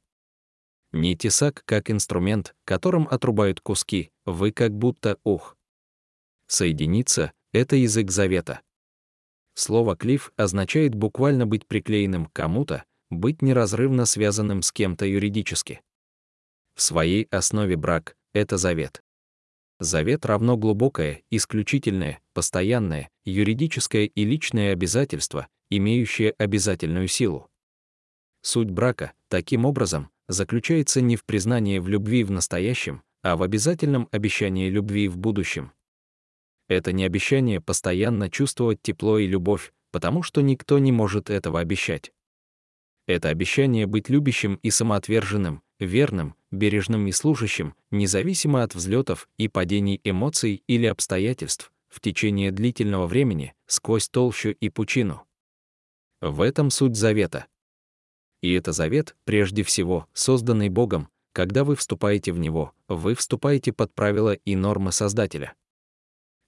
Не 0.92 1.16
тесак 1.16 1.64
как 1.66 1.92
инструмент, 1.92 2.56
которым 2.66 3.08
отрубают 3.10 3.62
куски, 3.62 4.12
вы 4.26 4.52
как 4.52 4.72
будто 4.74 5.18
ух. 5.24 5.56
Соединиться— 6.48 7.32
это 7.54 7.76
язык 7.76 8.10
завета. 8.10 8.62
Слово 9.54 9.96
«клиф» 9.96 10.32
означает 10.36 10.96
буквально 10.96 11.46
быть 11.46 11.68
приклеенным 11.68 12.26
к 12.26 12.34
кому-то, 12.34 12.86
быть 13.10 13.42
неразрывно 13.42 14.06
связанным 14.06 14.62
с 14.62 14.72
кем-то 14.72 15.06
юридически. 15.06 15.82
В 16.80 16.82
своей 16.82 17.28
основе 17.30 17.76
брак— 17.76 18.16
это 18.34 18.56
завет. 18.56 19.04
Завет 19.82 20.26
равно 20.26 20.56
глубокое, 20.56 21.24
исключительное, 21.30 22.22
постоянное, 22.34 23.10
юридическое 23.26 24.06
и 24.06 24.24
личное 24.24 24.72
обязательство, 24.72 25.50
имеющее 25.70 26.34
обязательную 26.38 27.10
силу. 27.10 27.50
Суть 28.44 28.70
брака, 28.70 29.12
таким 29.28 29.66
образом, 29.66 30.10
заключается 30.30 31.02
не 31.02 31.18
в 31.18 31.26
признании 31.26 31.80
в 31.80 31.90
любви 31.90 32.24
в 32.24 32.32
настоящем, 32.32 33.04
а 33.24 33.36
в 33.36 33.44
обязательном 33.44 34.08
обещании 34.12 34.70
любви 34.70 35.10
в 35.10 35.18
будущем. 35.18 35.74
Это 36.70 36.94
не 36.94 37.04
обещание 37.04 37.60
постоянно 37.60 38.30
чувствовать 38.30 38.82
тепло 38.82 39.18
и 39.18 39.28
любовь, 39.28 39.74
потому 39.92 40.24
что 40.24 40.40
никто 40.40 40.80
не 40.80 40.94
может 40.94 41.30
этого 41.30 41.60
обещать. 41.60 42.14
Это 43.06 43.28
обещание 43.28 43.86
быть 43.86 44.08
любящим 44.08 44.56
и 44.64 44.70
самоотверженным, 44.70 45.62
верным, 45.80 46.36
бережным 46.52 47.08
и 47.08 47.12
служащим, 47.12 47.76
независимо 47.92 48.64
от 48.64 48.76
взлетов 48.76 49.30
и 49.38 49.48
падений 49.48 50.00
эмоций 50.04 50.64
или 50.68 50.86
обстоятельств, 50.86 51.72
в 51.88 52.02
течение 52.02 52.52
длительного 52.52 53.08
времени, 53.08 53.54
сквозь 53.66 54.10
толщу 54.10 54.50
и 54.50 54.70
пучину. 54.70 55.26
В 56.22 56.42
этом 56.42 56.70
суть 56.70 56.96
завета. 56.96 57.48
И 58.42 58.54
это 58.54 58.72
завет, 58.72 59.16
прежде 59.24 59.64
всего, 59.64 60.08
созданный 60.14 60.70
Богом, 60.70 61.10
когда 61.34 61.64
вы 61.64 61.76
вступаете 61.76 62.32
в 62.32 62.40
него, 62.40 62.74
вы 62.88 63.16
вступаете 63.16 63.72
под 63.72 63.94
правила 63.94 64.34
и 64.34 64.56
нормы 64.56 64.92
Создателя. 64.92 65.56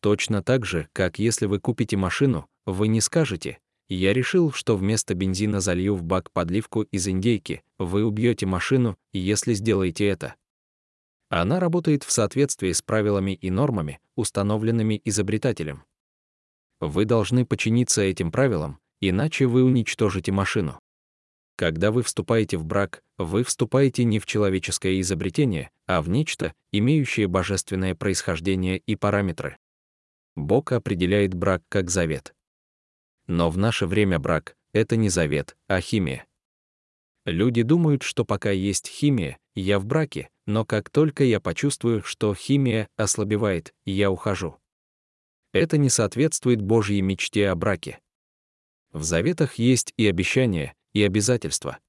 Точно 0.01 0.41
так 0.41 0.65
же, 0.65 0.89
как 0.93 1.19
если 1.19 1.45
вы 1.45 1.59
купите 1.59 1.95
машину, 1.95 2.47
вы 2.65 2.87
не 2.87 3.01
скажете 3.01 3.59
«Я 3.93 4.13
решил, 4.13 4.53
что 4.53 4.77
вместо 4.77 5.15
бензина 5.15 5.59
залью 5.59 5.95
в 5.95 6.01
бак 6.01 6.31
подливку 6.31 6.83
из 6.83 7.09
индейки», 7.09 7.61
вы 7.77 8.05
убьете 8.05 8.45
машину, 8.45 8.97
если 9.11 9.53
сделаете 9.53 10.07
это. 10.07 10.35
Она 11.27 11.59
работает 11.59 12.03
в 12.03 12.11
соответствии 12.13 12.71
с 12.71 12.81
правилами 12.81 13.33
и 13.33 13.49
нормами, 13.49 13.99
установленными 14.15 15.01
изобретателем. 15.03 15.83
Вы 16.79 17.03
должны 17.03 17.45
подчиниться 17.45 18.01
этим 18.01 18.31
правилам, 18.31 18.79
иначе 19.01 19.45
вы 19.45 19.61
уничтожите 19.61 20.31
машину. 20.31 20.79
Когда 21.57 21.91
вы 21.91 22.01
вступаете 22.03 22.55
в 22.55 22.63
брак, 22.63 23.03
вы 23.17 23.43
вступаете 23.43 24.05
не 24.05 24.19
в 24.19 24.25
человеческое 24.25 25.01
изобретение, 25.01 25.69
а 25.85 26.01
в 26.01 26.07
нечто, 26.07 26.53
имеющее 26.71 27.27
божественное 27.27 27.93
происхождение 27.93 28.77
и 28.77 28.95
параметры. 28.95 29.57
Бог 30.37 30.71
определяет 30.71 31.33
брак 31.33 31.61
как 31.67 31.89
завет. 31.89 32.33
Но 33.27 33.49
в 33.49 33.57
наше 33.57 33.85
время 33.85 34.19
брак— 34.19 34.55
это 34.73 34.95
не 34.95 35.09
завет, 35.09 35.55
а 35.67 35.81
химия. 35.81 36.25
Люди 37.25 37.61
думают, 37.61 38.01
что 38.03 38.25
пока 38.25 38.51
есть 38.51 38.87
химия, 38.87 39.37
я 39.53 39.79
в 39.79 39.85
браке, 39.85 40.29
но 40.45 40.65
как 40.65 40.89
только 40.89 41.23
я 41.23 41.39
почувствую, 41.39 42.01
что 42.03 42.33
химия 42.33 42.87
ослабевает, 42.95 43.73
я 43.85 44.09
ухожу. 44.09 44.57
Это 45.53 45.77
не 45.77 45.89
соответствует 45.89 46.61
Божьей 46.61 47.01
мечте 47.01 47.49
о 47.49 47.55
браке. 47.55 47.99
В 48.91 49.03
заветах 49.03 49.55
есть 49.55 49.93
и 49.97 50.07
обещания, 50.07 50.73
и 50.93 51.03
обязательства. 51.03 51.79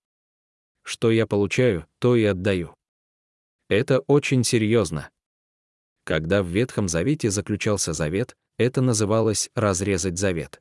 Что 0.82 1.10
я 1.10 1.26
получаю, 1.26 1.86
то 1.98 2.16
и 2.16 2.24
отдаю. 2.24 2.74
Это 3.68 4.00
очень 4.00 4.44
серьезно. 4.44 5.10
Когда 6.04 6.42
в 6.42 6.48
Ветхом 6.48 6.88
Завете 6.88 7.30
заключался 7.30 7.92
завет, 7.92 8.36
это 8.58 8.82
называлось 8.82 9.50
«разрезать 9.54 10.18
завет». 10.18 10.60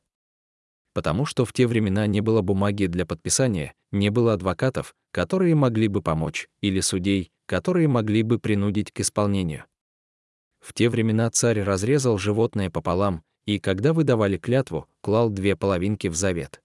Потому 0.94 1.24
что 1.24 1.44
в 1.44 1.52
те 1.52 1.66
времена 1.66 2.06
не 2.06 2.20
было 2.20 2.42
бумаги 2.42 2.86
для 2.86 3.06
подписания, 3.06 3.74
не 3.90 4.10
было 4.10 4.34
адвокатов, 4.34 4.94
которые 5.10 5.54
могли 5.54 5.88
бы 5.88 6.02
помочь, 6.02 6.48
или 6.60 6.80
судей, 6.80 7.30
которые 7.46 7.88
могли 7.88 8.22
бы 8.22 8.38
принудить 8.38 8.92
к 8.92 9.00
исполнению. 9.00 9.64
В 10.60 10.74
те 10.74 10.88
времена 10.88 11.30
царь 11.30 11.60
разрезал 11.60 12.18
животное 12.18 12.70
пополам, 12.70 13.22
и 13.46 13.58
когда 13.58 13.92
вы 13.92 14.04
давали 14.04 14.36
клятву, 14.36 14.86
клал 15.00 15.30
две 15.30 15.56
половинки 15.56 16.06
в 16.06 16.14
завет. 16.14 16.62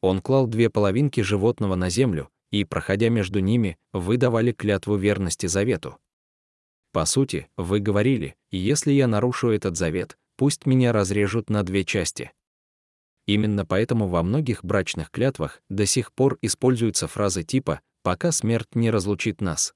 Он 0.00 0.20
клал 0.20 0.46
две 0.46 0.70
половинки 0.70 1.20
животного 1.20 1.74
на 1.74 1.90
землю, 1.90 2.28
и, 2.50 2.64
проходя 2.64 3.08
между 3.08 3.40
ними, 3.40 3.78
вы 3.92 4.16
давали 4.16 4.52
клятву 4.52 4.96
верности 4.96 5.46
завету. 5.46 5.98
По 6.92 7.04
сути, 7.04 7.48
вы 7.56 7.80
говорили, 7.80 8.36
если 8.50 8.92
я 8.92 9.06
нарушу 9.06 9.50
этот 9.50 9.76
завет, 9.76 10.16
пусть 10.36 10.66
меня 10.66 10.92
разрежут 10.92 11.50
на 11.50 11.62
две 11.62 11.84
части. 11.84 12.32
Именно 13.28 13.66
поэтому 13.66 14.08
во 14.08 14.22
многих 14.22 14.64
брачных 14.64 15.10
клятвах 15.10 15.60
до 15.68 15.84
сих 15.84 16.14
пор 16.14 16.38
используются 16.40 17.06
фразы 17.06 17.42
типа 17.42 17.82
«пока 18.02 18.32
смерть 18.32 18.74
не 18.74 18.90
разлучит 18.90 19.42
нас». 19.42 19.74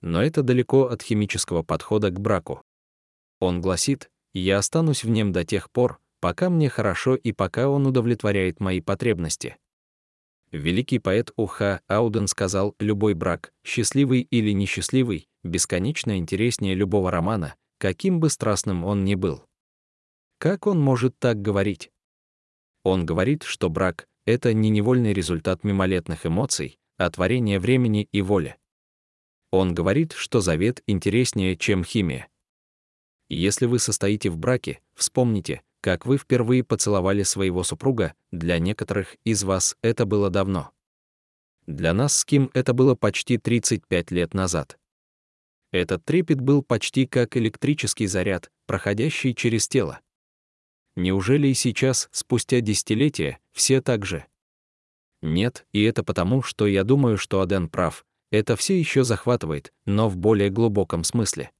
Но 0.00 0.22
это 0.22 0.44
далеко 0.44 0.84
от 0.84 1.02
химического 1.02 1.64
подхода 1.64 2.10
к 2.10 2.20
браку. 2.20 2.62
Он 3.40 3.60
гласит 3.60 4.12
«я 4.32 4.58
останусь 4.58 5.02
в 5.02 5.10
нем 5.10 5.32
до 5.32 5.44
тех 5.44 5.72
пор, 5.72 5.98
пока 6.20 6.50
мне 6.50 6.68
хорошо 6.68 7.16
и 7.16 7.32
пока 7.32 7.68
он 7.68 7.84
удовлетворяет 7.84 8.60
мои 8.60 8.80
потребности». 8.80 9.56
Великий 10.52 11.00
поэт 11.00 11.32
Уха 11.34 11.80
Ауден 11.88 12.28
сказал 12.28 12.76
«любой 12.78 13.14
брак, 13.14 13.52
счастливый 13.64 14.20
или 14.20 14.52
несчастливый, 14.52 15.28
бесконечно 15.42 16.16
интереснее 16.16 16.76
любого 16.76 17.10
романа, 17.10 17.56
каким 17.78 18.20
бы 18.20 18.30
страстным 18.30 18.84
он 18.84 19.04
ни 19.04 19.16
был». 19.16 19.42
Как 20.38 20.68
он 20.68 20.80
может 20.80 21.18
так 21.18 21.42
говорить? 21.42 21.90
Он 22.84 23.06
говорит, 23.06 23.42
что 23.42 23.70
брак— 23.70 24.08
это 24.26 24.52
не 24.52 24.70
невольный 24.70 25.12
результат 25.12 25.64
мимолетных 25.64 26.26
эмоций, 26.26 26.78
а 26.96 27.10
творение 27.10 27.58
времени 27.58 28.08
и 28.12 28.22
воли. 28.22 28.56
Он 29.50 29.74
говорит, 29.74 30.12
что 30.12 30.40
завет 30.40 30.82
интереснее, 30.86 31.56
чем 31.56 31.84
химия. 31.84 32.28
Если 33.28 33.66
вы 33.66 33.78
состоите 33.78 34.30
в 34.30 34.36
браке, 34.36 34.80
вспомните, 34.94 35.62
как 35.80 36.06
вы 36.06 36.16
впервые 36.16 36.64
поцеловали 36.64 37.22
своего 37.22 37.62
супруга, 37.62 38.14
для 38.30 38.58
некоторых 38.58 39.16
из 39.24 39.42
вас 39.42 39.76
это 39.82 40.06
было 40.06 40.30
давно. 40.30 40.70
Для 41.66 41.92
нас 41.92 42.16
с 42.16 42.24
Ким 42.24 42.50
это 42.54 42.72
было 42.72 42.94
почти 42.94 43.38
35 43.38 44.10
лет 44.10 44.34
назад. 44.34 44.78
Этот 45.70 46.04
трепет 46.04 46.40
был 46.40 46.62
почти 46.62 47.06
как 47.06 47.36
электрический 47.36 48.06
заряд, 48.06 48.50
проходящий 48.66 49.34
через 49.34 49.68
тело. 49.68 50.00
Неужели 50.96 51.48
и 51.48 51.54
сейчас, 51.54 52.08
спустя 52.12 52.60
десятилетия, 52.60 53.38
все 53.52 53.80
так 53.80 54.04
же? 54.04 54.26
Нет, 55.22 55.66
и 55.72 55.82
это 55.82 56.02
потому, 56.02 56.42
что 56.42 56.66
я 56.66 56.84
думаю, 56.84 57.16
что 57.16 57.40
Аден 57.40 57.68
прав. 57.68 58.04
Это 58.30 58.56
все 58.56 58.78
еще 58.78 59.04
захватывает, 59.04 59.72
но 59.84 60.08
в 60.08 60.16
более 60.16 60.50
глубоком 60.50 61.04
смысле. 61.04 61.50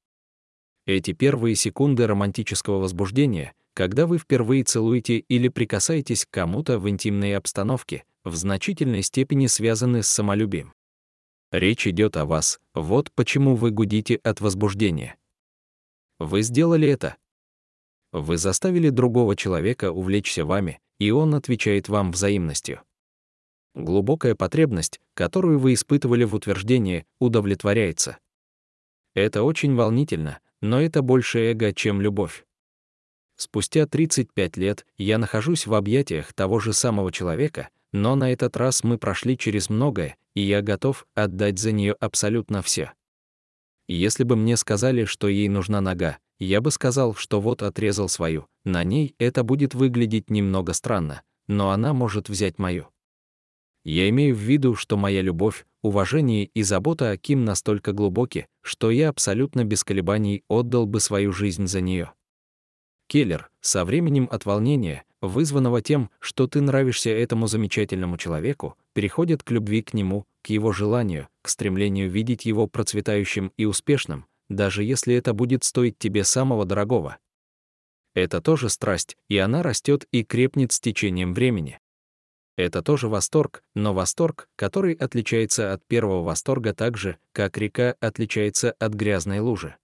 Эти 0.87 1.12
первые 1.12 1.55
секунды 1.55 2.07
романтического 2.07 2.79
возбуждения, 2.79 3.55
когда 3.75 4.07
вы 4.07 4.19
впервые 4.19 4.65
целуете 4.65 5.19
или 5.19 5.49
прикасаетесь 5.49 6.27
к 6.27 6.31
кому-то 6.31 6.79
в 6.79 6.89
интимной 6.89 7.37
обстановке, 7.37 8.05
в 8.25 8.35
значительной 8.35 9.03
степени 9.03 9.47
связаны 9.47 10.02
с 10.02 10.09
самолюбием. 10.09 10.75
Речь 11.52 11.87
идет 11.87 12.17
о 12.17 12.25
вас, 12.25 12.61
вот 12.75 13.13
почему 13.13 13.54
вы 13.54 13.71
гудите 13.71 14.17
от 14.25 14.41
возбуждения. 14.41 15.17
Вы 16.19 16.43
сделали 16.43 16.89
это. 16.89 17.17
Вы 18.13 18.37
заставили 18.37 18.91
другого 18.91 19.35
человека 19.37 19.91
увлечься 19.91 20.45
вами, 20.45 20.81
и 20.99 21.11
он 21.11 21.35
отвечает 21.35 21.89
вам 21.89 22.13
взаимностью. 22.13 22.83
Глубокая 23.75 24.35
потребность, 24.35 25.01
которую 25.15 25.59
вы 25.59 25.73
испытывали 25.73 26.25
в 26.25 26.35
утверждении, 26.35 27.07
удовлетворяется. 27.19 28.19
Это 29.15 29.43
очень 29.43 29.75
волнительно, 29.75 30.41
но 30.61 30.81
это 30.81 31.01
больше 31.01 31.53
эго, 31.53 31.73
чем 31.73 32.03
любовь. 32.03 32.45
Спустя 33.37 33.87
35 33.87 34.57
лет 34.59 34.87
я 34.99 35.17
нахожусь 35.17 35.67
в 35.67 35.75
объятиях 35.75 36.35
того 36.35 36.61
же 36.61 36.75
самого 36.75 37.11
человека, 37.11 37.71
но 37.93 38.15
на 38.15 38.31
этот 38.31 38.57
раз 38.57 38.85
мы 38.85 38.99
прошли 38.99 39.39
через 39.39 39.71
многое, 39.71 40.17
и 40.35 40.43
я 40.43 40.61
готов 40.61 41.07
отдать 41.15 41.59
за 41.59 41.73
нее 41.73 41.95
абсолютно 41.95 42.63
все. 42.63 42.93
Если 43.88 44.25
бы 44.25 44.36
мне 44.36 44.56
сказали, 44.56 45.04
что 45.04 45.28
ей 45.28 45.49
нужна 45.49 45.80
нога, 45.80 46.18
я 46.38 46.60
бы 46.60 46.71
сказал, 46.71 47.14
что 47.14 47.40
вот 47.40 47.62
отрезал 47.62 48.08
свою, 48.08 48.47
на 48.64 48.84
ней 48.84 49.14
это 49.18 49.42
будет 49.42 49.75
выглядеть 49.75 50.30
немного 50.30 50.73
странно, 50.73 51.23
но 51.47 51.71
она 51.71 51.92
может 51.92 52.28
взять 52.28 52.58
мою. 52.58 52.88
Я 53.84 54.08
имею 54.10 54.34
в 54.36 54.38
виду, 54.38 54.75
что 54.76 54.97
моя 54.97 55.23
любовь, 55.23 55.66
уважение 55.82 56.47
и 56.47 56.62
забота 56.62 57.10
о 57.10 57.16
Ким 57.16 57.45
настолько 57.45 57.92
глубоки, 57.92 58.47
что 58.60 58.90
я 58.90 59.08
абсолютно 59.08 59.64
без 59.64 59.82
колебаний 59.82 60.45
отдал 60.49 60.86
бы 60.86 61.00
свою 61.00 61.32
жизнь 61.32 61.66
за 61.66 61.80
нее. 61.80 62.12
Келлер, 63.08 63.50
со 63.60 63.84
временем 63.84 64.28
от 64.30 64.47
волнения, 64.47 65.04
вызванного 65.21 65.82
тем, 65.82 66.10
что 66.21 66.47
ты 66.47 66.60
нравишься 66.60 67.10
этому 67.10 67.47
замечательному 67.47 68.16
человеку, 68.16 68.76
переходит 68.95 69.42
к 69.42 69.50
любви 69.50 69.82
к 69.82 69.95
нему, 69.95 70.26
к 70.43 70.50
его 70.50 70.73
желанию, 70.73 71.28
к 71.43 71.49
стремлению 71.49 72.11
видеть 72.11 72.45
его 72.45 72.67
процветающим 72.67 73.52
и 73.57 73.65
успешным, 73.65 74.26
даже 74.49 74.85
если 74.85 75.15
это 75.15 75.33
будет 75.33 75.65
стоить 75.65 75.99
тебе 75.99 76.25
самого 76.25 76.65
дорогого. 76.65 77.19
Это 78.15 78.43
тоже 78.43 78.69
страсть, 78.69 79.17
и 79.28 79.39
она 79.39 79.63
растет 79.63 80.07
и 80.13 80.23
крепнет 80.23 80.73
с 80.73 80.81
течением 80.81 81.33
времени. 81.33 81.81
Это 82.57 82.83
тоже 82.83 83.09
восторг, 83.09 83.65
но 83.75 83.95
восторг, 83.95 84.49
который 84.57 84.93
отличается 84.95 85.73
от 85.73 85.87
первого 85.87 86.23
восторга 86.23 86.75
так 86.75 86.99
же, 86.99 87.19
как 87.33 87.57
река 87.57 87.97
отличается 88.00 88.73
от 88.73 88.93
грязной 88.93 89.41
лужи. 89.41 89.76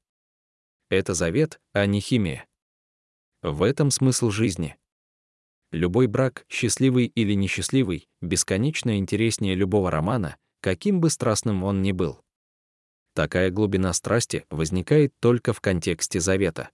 Это 0.90 1.14
завет, 1.14 1.60
а 1.72 1.86
не 1.86 2.00
химия. 2.00 2.46
В 3.42 3.62
этом 3.62 3.90
смысл 3.90 4.30
жизни. 4.30 4.76
Любой 5.70 6.06
брак, 6.06 6.44
счастливый 6.48 7.06
или 7.06 7.34
несчастливый, 7.34 8.08
бесконечно 8.20 8.98
интереснее 8.98 9.54
любого 9.54 9.90
романа, 9.90 10.36
каким 10.60 11.00
бы 11.00 11.10
страстным 11.10 11.64
он 11.64 11.82
ни 11.82 11.92
был. 11.92 12.20
Такая 13.14 13.50
глубина 13.50 13.92
страсти 13.92 14.44
возникает 14.50 15.12
только 15.20 15.52
в 15.52 15.60
контексте 15.60 16.20
завета. 16.20 16.70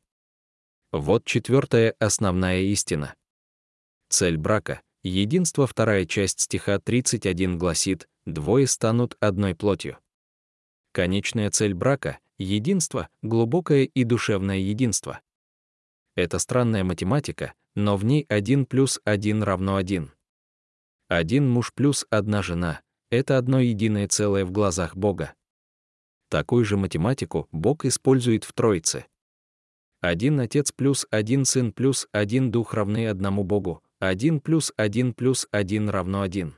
Вот 0.93 1.25
четвертая 1.25 1.95
основная 1.99 2.61
истина. 2.61 3.15
Цель 4.09 4.37
брака, 4.37 4.83
единство 5.03 5.67
вторая 5.67 6.05
часть 6.05 6.41
стиха 6.41 6.79
31 6.79 7.59
гласит 7.59 8.09
«двое 8.27 8.67
станут 8.67 9.17
одной 9.21 9.55
плотью». 9.55 9.99
Конечная 10.93 11.51
цель 11.51 11.75
брака— 11.75 12.19
единство, 12.39 13.09
глубокое 13.23 13.85
и 13.85 14.05
душевное 14.05 14.59
единство. 14.59 15.21
Это 16.15 16.39
странная 16.39 16.85
математика, 16.85 17.55
но 17.75 17.97
в 17.97 18.05
ней 18.05 18.25
1 18.29 18.67
плюс 18.67 19.01
1 19.05 19.43
равно 19.43 19.77
1. 19.77 20.13
Один 21.09 21.51
муж 21.51 21.73
плюс 21.75 22.07
одна 22.11 22.43
жена— 22.43 22.81
это 23.15 23.39
одно 23.39 23.61
единое 23.61 24.09
целое 24.09 24.45
в 24.45 24.51
глазах 24.51 24.97
Бога. 24.97 25.35
Такую 26.29 26.65
же 26.65 26.77
математику 26.77 27.49
Бог 27.53 27.85
использует 27.85 28.45
в 28.45 28.53
Троице. 28.53 29.07
Один 30.01 30.41
Отец 30.41 30.73
плюс 30.73 31.07
один 31.11 31.45
Сын 31.45 31.73
плюс 31.73 32.09
один 32.13 32.51
Дух 32.51 32.75
равны 32.75 33.09
одному 33.09 33.45
Богу, 33.45 33.83
один 34.01 34.41
плюс 34.41 34.73
один 34.77 35.15
плюс 35.15 35.49
один 35.51 35.89
равно 35.89 36.21
один. 36.21 36.57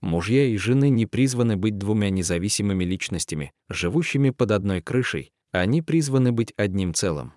Мужья 0.00 0.44
и 0.46 0.56
жены 0.56 0.90
не 0.90 1.06
призваны 1.06 1.56
быть 1.56 1.78
двумя 1.78 2.10
независимыми 2.10 2.84
личностями, 2.84 3.52
живущими 3.68 4.30
под 4.30 4.50
одной 4.50 4.82
крышей, 4.82 5.32
они 5.52 5.80
призваны 5.80 6.32
быть 6.32 6.52
одним 6.56 6.92
целым. 6.92 7.34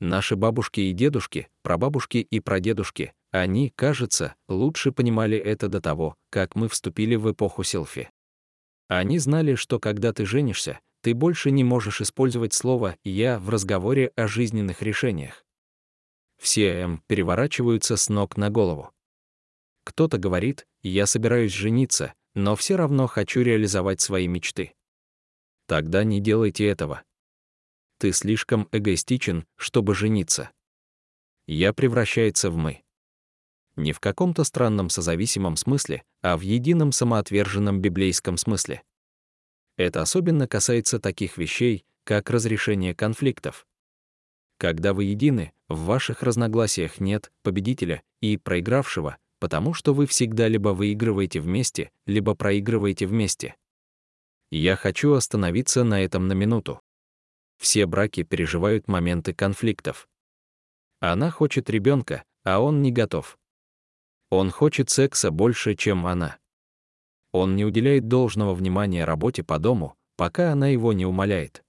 Наши 0.00 0.36
бабушки 0.36 0.80
и 0.80 0.92
дедушки, 0.92 1.48
прабабушки 1.62 2.18
и 2.18 2.40
прадедушки, 2.40 3.12
они, 3.30 3.72
кажется, 3.74 4.36
лучше 4.48 4.92
понимали 4.92 5.36
это 5.36 5.68
до 5.68 5.80
того, 5.80 6.14
как 6.30 6.54
мы 6.54 6.68
вступили 6.68 7.16
в 7.16 7.30
эпоху 7.30 7.64
селфи. 7.64 8.10
Они 8.86 9.18
знали, 9.18 9.54
что 9.54 9.78
когда 9.78 10.12
ты 10.12 10.24
женишься, 10.24 10.80
ты 11.02 11.14
больше 11.14 11.50
не 11.50 11.64
можешь 11.64 12.00
использовать 12.00 12.54
слово 12.54 12.96
«я» 13.04 13.38
в 13.38 13.50
разговоре 13.50 14.12
о 14.16 14.26
жизненных 14.26 14.82
решениях. 14.82 15.44
Все 16.38 16.68
М 16.68 17.02
переворачиваются 17.06 17.96
с 17.96 18.08
ног 18.08 18.36
на 18.36 18.50
голову. 18.50 18.92
Кто-то 19.84 20.18
говорит 20.18 20.66
«я 20.82 21.06
собираюсь 21.06 21.52
жениться, 21.52 22.14
но 22.34 22.56
все 22.56 22.76
равно 22.76 23.06
хочу 23.06 23.42
реализовать 23.42 24.00
свои 24.00 24.28
мечты». 24.28 24.74
Тогда 25.66 26.04
не 26.04 26.20
делайте 26.20 26.66
этого. 26.66 27.02
Ты 27.98 28.12
слишком 28.12 28.68
эгоистичен, 28.70 29.44
чтобы 29.56 29.94
жениться. 29.94 30.50
Я 31.46 31.72
превращается 31.72 32.50
в 32.50 32.56
мы. 32.56 32.82
Не 33.74 33.92
в 33.92 34.00
каком-то 34.00 34.44
странном 34.44 34.88
созависимом 34.88 35.56
смысле, 35.56 36.04
а 36.20 36.36
в 36.36 36.40
едином 36.42 36.92
самоотверженном 36.92 37.80
библейском 37.80 38.36
смысле. 38.36 38.82
Это 39.76 40.02
особенно 40.02 40.46
касается 40.46 41.00
таких 41.00 41.38
вещей, 41.38 41.84
как 42.04 42.30
разрешение 42.30 42.94
конфликтов. 42.94 43.66
Когда 44.58 44.94
вы 44.94 45.04
едины, 45.04 45.52
в 45.68 45.84
ваших 45.84 46.22
разногласиях 46.22 47.00
нет 47.00 47.32
победителя 47.42 48.02
и 48.20 48.36
проигравшего, 48.36 49.16
потому 49.38 49.74
что 49.74 49.94
вы 49.94 50.06
всегда 50.06 50.48
либо 50.48 50.70
выигрываете 50.70 51.40
вместе, 51.40 51.90
либо 52.06 52.34
проигрываете 52.34 53.06
вместе. 53.06 53.56
Я 54.50 54.76
хочу 54.76 55.12
остановиться 55.12 55.84
на 55.84 56.02
этом 56.02 56.26
на 56.26 56.32
минуту. 56.32 56.80
Все 57.58 57.86
браки 57.86 58.22
переживают 58.22 58.88
моменты 58.88 59.34
конфликтов. 59.34 60.08
Она 61.00 61.30
хочет 61.30 61.68
ребенка, 61.70 62.24
а 62.44 62.60
он 62.60 62.82
не 62.82 62.92
готов. 62.92 63.38
Он 64.30 64.50
хочет 64.50 64.90
секса 64.90 65.30
больше, 65.30 65.74
чем 65.74 66.06
она. 66.06 66.38
Он 67.32 67.56
не 67.56 67.64
уделяет 67.64 68.08
должного 68.08 68.54
внимания 68.54 69.04
работе 69.04 69.42
по 69.42 69.58
дому, 69.58 69.96
пока 70.16 70.52
она 70.52 70.68
его 70.68 70.92
не 70.92 71.04
умоляет. 71.04 71.64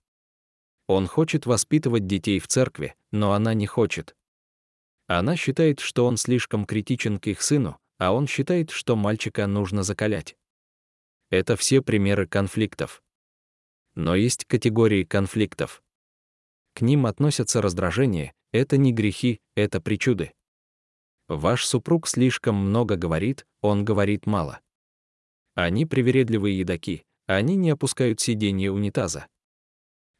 Он 0.87 1.07
хочет 1.07 1.45
воспитывать 1.45 2.07
детей 2.07 2.39
в 2.39 2.47
церкви, 2.47 2.95
но 3.11 3.33
она 3.33 3.53
не 3.53 3.67
хочет. 3.67 4.15
Она 5.07 5.35
считает, 5.35 5.79
что 5.79 6.05
он 6.05 6.17
слишком 6.17 6.65
критичен 6.65 7.19
к 7.19 7.27
их 7.27 7.41
сыну, 7.41 7.79
а 7.97 8.13
он 8.13 8.27
считает, 8.27 8.71
что 8.71 8.95
мальчика 8.95 9.45
нужно 9.47 9.83
закалять. 9.83 10.35
Это 11.29 11.55
все 11.55 11.81
примеры 11.81 12.25
конфликтов. 12.27 13.03
Но 13.99 14.15
есть 14.15 14.45
категории 14.45 15.03
конфликтов. 15.03 15.83
К 16.73 16.79
ним 16.79 17.05
относятся 17.05 17.61
раздражение, 17.61 18.31
это 18.53 18.77
не 18.77 18.93
грехи, 18.93 19.41
это 19.55 19.81
причуды. 19.81 20.31
Ваш 21.27 21.65
супруг 21.65 22.07
слишком 22.07 22.55
много 22.55 22.95
говорит, 22.95 23.45
он 23.59 23.83
говорит 23.83 24.25
мало. 24.25 24.61
Они 25.53 25.85
привередливые 25.85 26.57
едоки, 26.57 27.03
они 27.25 27.57
не 27.57 27.71
опускают 27.71 28.21
сиденье 28.21 28.71
унитаза. 28.71 29.27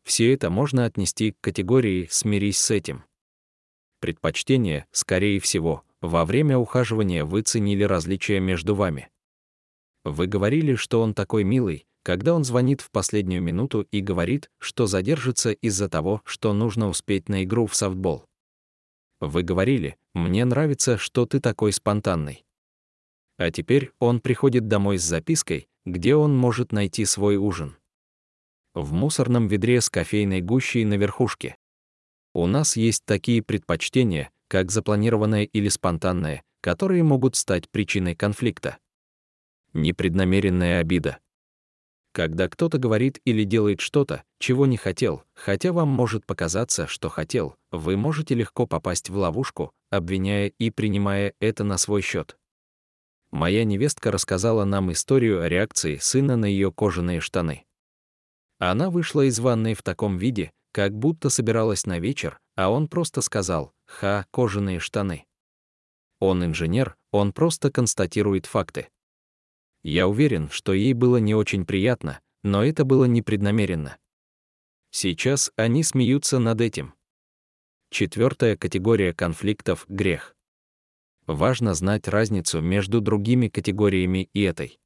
Все 0.04 0.34
это 0.34 0.50
можно 0.50 0.84
отнести 0.84 1.32
к 1.32 1.40
категории 1.40 2.10
«смирись 2.12 2.60
с 2.60 2.72
этим». 2.72 3.06
Предпочтение, 4.02 4.88
скорее 4.92 5.40
всего, 5.40 5.86
во 6.02 6.26
время 6.26 6.58
ухаживания 6.58 7.24
вы 7.24 7.44
ценили 7.44 7.84
различия 7.84 8.42
между 8.42 8.76
вами. 8.76 9.10
Вы 10.04 10.28
говорили, 10.28 10.76
что 10.76 11.02
он 11.02 11.14
такой 11.14 11.46
милый, 11.46 11.86
когда 12.04 12.34
он 12.34 12.44
звонит 12.44 12.82
в 12.82 12.92
последнюю 12.92 13.42
минуту 13.42 13.88
и 13.92 14.02
говорит, 14.02 14.50
что 14.60 14.88
задержится 14.88 15.52
из-за 15.52 15.90
того, 15.90 16.22
что 16.26 16.54
нужно 16.54 16.90
успеть 16.90 17.30
на 17.30 17.44
игру 17.44 17.68
в 17.68 17.76
софтбол. 17.76 18.26
Вы 19.20 19.44
говорили, 19.44 19.98
мне 20.14 20.46
нравится, 20.46 20.98
что 20.98 21.26
ты 21.26 21.40
такой 21.40 21.74
спонтанный. 21.74 22.46
А 23.38 23.52
теперь 23.52 23.92
он 24.00 24.22
приходит 24.22 24.68
домой 24.68 24.98
с 24.98 25.04
запиской, 25.04 25.68
где 25.86 26.16
он 26.16 26.38
может 26.38 26.72
найти 26.72 27.06
свой 27.06 27.36
ужин. 27.38 27.78
В 28.74 28.94
мусорном 28.94 29.48
ведре 29.48 29.82
с 29.82 29.90
кофейной 29.90 30.42
гущей 30.42 30.86
на 30.86 30.96
верхушке. 30.96 31.56
У 32.34 32.46
нас 32.48 32.76
есть 32.76 33.04
такие 33.06 33.42
предпочтения, 33.42 34.30
как 34.48 34.72
запланированное 34.72 35.44
или 35.44 35.68
спонтанное, 35.70 36.44
которые 36.62 37.04
могут 37.04 37.36
стать 37.36 37.70
причиной 37.70 38.16
конфликта. 38.16 38.78
Непреднамеренная 39.74 40.80
обида. 40.80 41.20
Когда 42.20 42.50
кто-то 42.50 42.78
говорит 42.78 43.22
или 43.24 43.46
делает 43.46 43.80
что-то, 43.80 44.24
чего 44.40 44.66
не 44.66 44.76
хотел, 44.76 45.24
хотя 45.34 45.72
вам 45.72 45.88
может 45.88 46.26
показаться, 46.26 46.86
что 46.86 47.08
хотел, 47.08 47.56
вы 47.72 47.96
можете 47.96 48.36
легко 48.36 48.68
попасть 48.68 49.10
в 49.10 49.16
ловушку, 49.16 49.72
обвиняя 49.90 50.48
и 50.48 50.70
принимая 50.70 51.34
это 51.40 51.64
на 51.64 51.78
свой 51.78 52.02
счет. 52.02 52.38
Моя 53.32 53.64
невестка 53.64 54.12
рассказала 54.12 54.66
нам 54.66 54.92
историю 54.92 55.42
о 55.42 55.48
реакции 55.48 55.96
сына 55.96 56.36
на 56.36 56.44
ее 56.44 56.74
кожаные 56.74 57.22
штаны. 57.22 57.64
Она 58.58 58.90
вышла 58.90 59.22
из 59.22 59.40
ванной 59.40 59.74
в 59.74 59.82
таком 59.82 60.18
виде, 60.18 60.52
как 60.74 60.94
будто 60.94 61.30
собиралась 61.30 61.86
на 61.86 62.00
вечер, 62.00 62.38
а 62.58 62.70
он 62.70 62.90
просто 62.90 63.22
сказал 63.22 63.72
«Ха, 63.88 64.26
кожаные 64.32 64.80
штаны». 64.80 65.26
Он 66.20 66.44
инженер, 66.44 66.98
он 67.12 67.32
просто 67.32 67.72
констатирует 67.72 68.46
факты. 68.46 68.90
Я 69.84 70.08
уверен, 70.08 70.50
что 70.50 70.74
ей 70.74 70.94
было 70.94 71.18
не 71.18 71.34
очень 71.36 71.66
приятно, 71.66 72.20
но 72.44 72.64
это 72.64 72.84
было 72.84 73.06
непреднамеренно. 73.06 73.98
Сейчас 74.92 75.52
они 75.56 75.84
смеются 75.84 76.40
над 76.40 76.62
этим. 76.62 76.94
Четвертая 77.90 78.58
категория 78.58 79.14
конфликтов— 79.14 79.86
грех. 79.88 80.36
Важно 81.28 81.74
знать 81.76 82.08
разницу 82.08 82.60
между 82.60 83.02
другими 83.02 83.48
категориями 83.48 84.30
и 84.34 84.42
этой. 84.42 84.80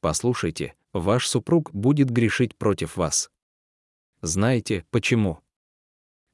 Послушайте, 0.00 0.74
ваш 0.92 1.28
супруг 1.28 1.70
будет 1.72 2.10
грешить 2.10 2.56
против 2.56 2.96
вас. 2.96 3.30
Знаете, 4.22 4.84
почему? 4.90 5.40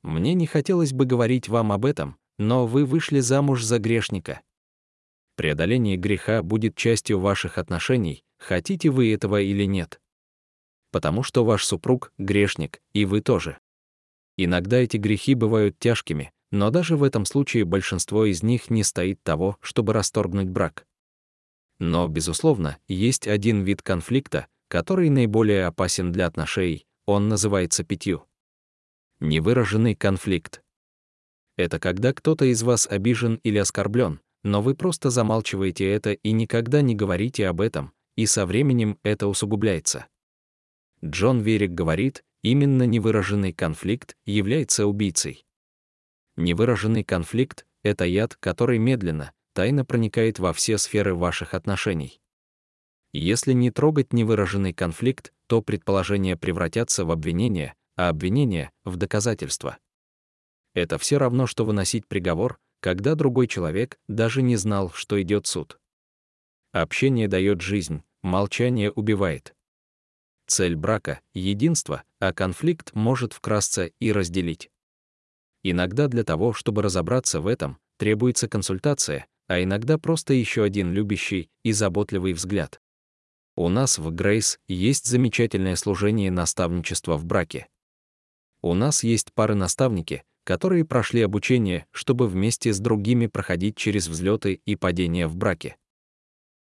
Мне 0.02 0.34
не 0.34 0.46
хотелось 0.46 0.92
бы 0.92 1.04
говорить 1.04 1.48
вам 1.48 1.72
об 1.72 1.84
этом, 1.84 2.16
но 2.38 2.66
вы 2.66 2.84
вышли 2.84 3.18
замуж 3.18 3.64
за 3.64 3.78
грешника. 3.80 4.42
Преодоление 5.36 5.96
греха 5.96 6.42
будет 6.42 6.76
частью 6.76 7.20
ваших 7.20 7.58
отношений, 7.58 8.24
хотите 8.38 8.88
вы 8.88 9.12
этого 9.12 9.40
или 9.40 9.64
нет. 9.64 10.00
Потому 10.90 11.22
что 11.22 11.44
ваш 11.44 11.64
супруг— 11.64 12.12
грешник, 12.18 12.80
и 12.94 13.04
вы 13.04 13.20
тоже. 13.20 13.58
Иногда 14.38 14.78
эти 14.78 14.96
грехи 14.96 15.34
бывают 15.34 15.78
тяжкими, 15.78 16.32
но 16.50 16.70
даже 16.70 16.96
в 16.96 17.02
этом 17.02 17.26
случае 17.26 17.66
большинство 17.66 18.24
из 18.24 18.42
них 18.42 18.70
не 18.70 18.82
стоит 18.82 19.22
того, 19.22 19.58
чтобы 19.60 19.92
расторгнуть 19.92 20.48
брак. 20.48 20.86
Но, 21.78 22.08
безусловно, 22.08 22.78
есть 22.88 23.26
один 23.28 23.62
вид 23.62 23.82
конфликта, 23.82 24.46
который 24.68 25.10
наиболее 25.10 25.66
опасен 25.66 26.12
для 26.12 26.26
отношений, 26.26 26.86
он 27.04 27.28
называется 27.28 27.84
пятью. 27.84 28.24
Невыраженный 29.20 29.94
конфликт. 29.94 30.62
Это 31.56 31.78
когда 31.78 32.12
кто-то 32.12 32.44
из 32.44 32.62
вас 32.62 32.86
обижен 32.86 33.40
или 33.42 33.58
оскорблен, 33.58 34.20
но 34.46 34.62
вы 34.62 34.76
просто 34.76 35.10
замалчиваете 35.10 35.90
это 35.90 36.12
и 36.12 36.30
никогда 36.30 36.80
не 36.80 36.94
говорите 36.94 37.48
об 37.48 37.60
этом, 37.60 37.92
и 38.14 38.26
со 38.26 38.46
временем 38.46 38.96
это 39.02 39.26
усугубляется. 39.26 40.06
Джон 41.04 41.40
Верик 41.40 41.72
говорит, 41.72 42.24
именно 42.42 42.84
невыраженный 42.84 43.52
конфликт 43.52 44.16
является 44.24 44.86
убийцей. 44.86 45.44
Невыраженный 46.36 47.02
конфликт— 47.02 47.66
это 47.82 48.04
яд, 48.04 48.36
который 48.36 48.78
медленно, 48.78 49.32
тайно 49.52 49.84
проникает 49.84 50.38
во 50.38 50.52
все 50.52 50.78
сферы 50.78 51.16
ваших 51.16 51.52
отношений. 51.52 52.20
Если 53.12 53.52
не 53.52 53.72
трогать 53.72 54.12
невыраженный 54.12 54.72
конфликт, 54.72 55.32
то 55.48 55.60
предположения 55.60 56.36
превратятся 56.36 57.04
в 57.04 57.10
обвинения, 57.10 57.74
а 57.96 58.10
обвинения— 58.10 58.70
в 58.84 58.94
доказательства. 58.94 59.78
Это 60.72 60.98
все 60.98 61.18
равно, 61.18 61.48
что 61.48 61.64
выносить 61.64 62.06
приговор, 62.06 62.60
когда 62.86 63.16
другой 63.16 63.48
человек 63.48 63.98
даже 64.06 64.42
не 64.42 64.54
знал, 64.54 64.92
что 64.92 65.20
идет 65.20 65.48
суд. 65.48 65.76
Общение 66.70 67.26
дает 67.26 67.60
жизнь, 67.60 68.04
молчание 68.22 68.92
убивает. 68.92 69.56
Цель 70.46 70.76
брака— 70.76 71.20
единство, 71.34 72.04
а 72.20 72.32
конфликт 72.32 72.94
может 72.94 73.32
вкрасться 73.32 73.86
и 73.86 74.12
разделить. 74.12 74.70
Иногда 75.64 76.06
для 76.06 76.22
того, 76.22 76.52
чтобы 76.52 76.80
разобраться 76.80 77.40
в 77.40 77.48
этом, 77.48 77.78
требуется 77.96 78.48
консультация, 78.48 79.26
а 79.48 79.60
иногда 79.60 79.98
просто 79.98 80.34
еще 80.34 80.62
один 80.62 80.92
любящий 80.92 81.50
и 81.64 81.72
заботливый 81.72 82.34
взгляд. 82.34 82.80
У 83.56 83.68
нас 83.68 83.98
в 83.98 84.12
Грейс 84.12 84.60
есть 84.68 85.06
замечательное 85.06 85.74
служение 85.74 86.30
наставничества 86.30 87.16
в 87.16 87.24
браке. 87.24 87.66
У 88.62 88.74
нас 88.74 89.02
есть 89.02 89.32
пары-наставники, 89.32 90.22
которые 90.46 90.84
прошли 90.84 91.22
обучение, 91.22 91.86
чтобы 91.90 92.28
вместе 92.28 92.72
с 92.72 92.78
другими 92.78 93.26
проходить 93.26 93.76
через 93.76 94.06
взлеты 94.06 94.60
и 94.64 94.76
падения 94.76 95.26
в 95.26 95.34
браке. 95.34 95.76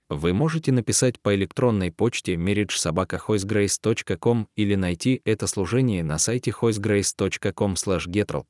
Вы 0.10 0.34
можете 0.34 0.72
написать 0.72 1.20
по 1.20 1.36
электронной 1.36 1.92
почте 1.92 2.34
marriagesobakahoisgrace.com 2.34 4.48
или 4.56 4.74
найти 4.74 5.22
это 5.24 5.46
служение 5.46 6.04
на 6.04 6.18
сайте 6.18 6.50
hoisgrace.com/getrop. 6.50 8.48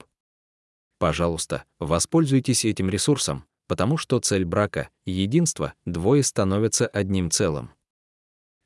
Пожалуйста, 0.99 1.65
воспользуйтесь 1.79 2.63
этим 2.63 2.89
ресурсом, 2.89 3.43
потому 3.67 3.97
что 3.97 4.19
цель 4.19 4.45
брака— 4.45 4.87
единство, 5.05 5.73
двое 5.83 6.23
становятся 6.23 6.87
одним 6.87 7.29
целым. 7.29 7.71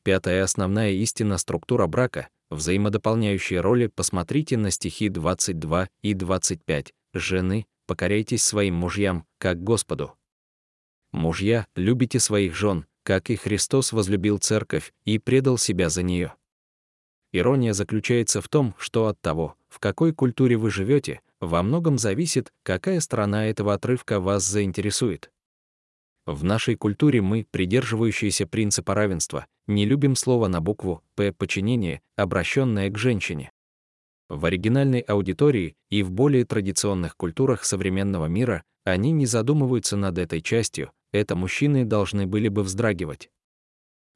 Пятая 0.04 0.44
основная 0.44 0.92
истина 0.92 1.40
структура 1.40 1.88
брака 1.88 2.30
взаимодополняющие 2.50 3.62
роли 3.62 3.88
посмотрите 3.88 4.58
на 4.58 4.72
стихи 4.72 5.10
22 5.10 5.90
и 6.02 6.14
25. 6.14 6.94
Жены, 7.14 7.66
покоряйтесь 7.86 8.44
своим 8.44 8.76
мужьям, 8.76 9.26
как 9.38 9.64
Господу. 9.64 10.14
Мужья, 11.12 11.66
любите 11.76 12.20
своих 12.20 12.56
жен, 12.56 12.86
как 13.04 13.30
и 13.30 13.36
Христос 13.36 13.92
возлюбил 13.94 14.38
церковь 14.38 14.94
и 15.06 15.18
предал 15.18 15.58
себя 15.58 15.90
за 15.90 16.04
нее. 16.04 16.34
Ирония 17.32 17.74
заключается 17.74 18.42
в 18.42 18.48
том, 18.48 18.76
что 18.78 19.08
от 19.08 19.20
того, 19.22 19.56
в 19.68 19.80
какой 19.80 20.14
культуре 20.14 20.58
вы 20.58 20.72
живете, 20.72 21.22
во 21.40 21.64
многом 21.64 21.98
зависит, 21.98 22.52
какая 22.64 23.00
сторона 23.00 23.48
этого 23.48 23.74
отрывка 23.74 24.20
вас 24.20 24.44
заинтересует. 24.44 25.32
В 26.32 26.44
нашей 26.44 26.76
культуре 26.76 27.24
мы, 27.24 27.48
придерживающиеся 27.50 28.46
принципа 28.46 28.94
равенства, 28.94 29.48
не 29.66 29.86
любим 29.86 30.16
слово 30.16 30.48
на 30.48 30.62
букву 30.62 31.02
«п» 31.16 31.34
подчинение, 31.34 32.02
обращенное 32.18 32.92
к 32.92 33.00
женщине. 33.00 33.52
В 34.30 34.46
оригинальной 34.46 35.00
аудитории 35.00 35.76
и 35.90 36.04
в 36.04 36.12
более 36.12 36.46
традиционных 36.46 37.18
культурах 37.18 37.66
современного 37.66 38.28
мира 38.28 38.64
они 38.84 39.12
не 39.12 39.26
задумываются 39.26 39.98
над 39.98 40.20
этой 40.20 40.44
частью, 40.44 40.92
это 41.12 41.36
мужчины 41.36 41.84
должны 41.84 42.28
были 42.28 42.48
бы 42.48 42.62
вздрагивать. 42.62 43.32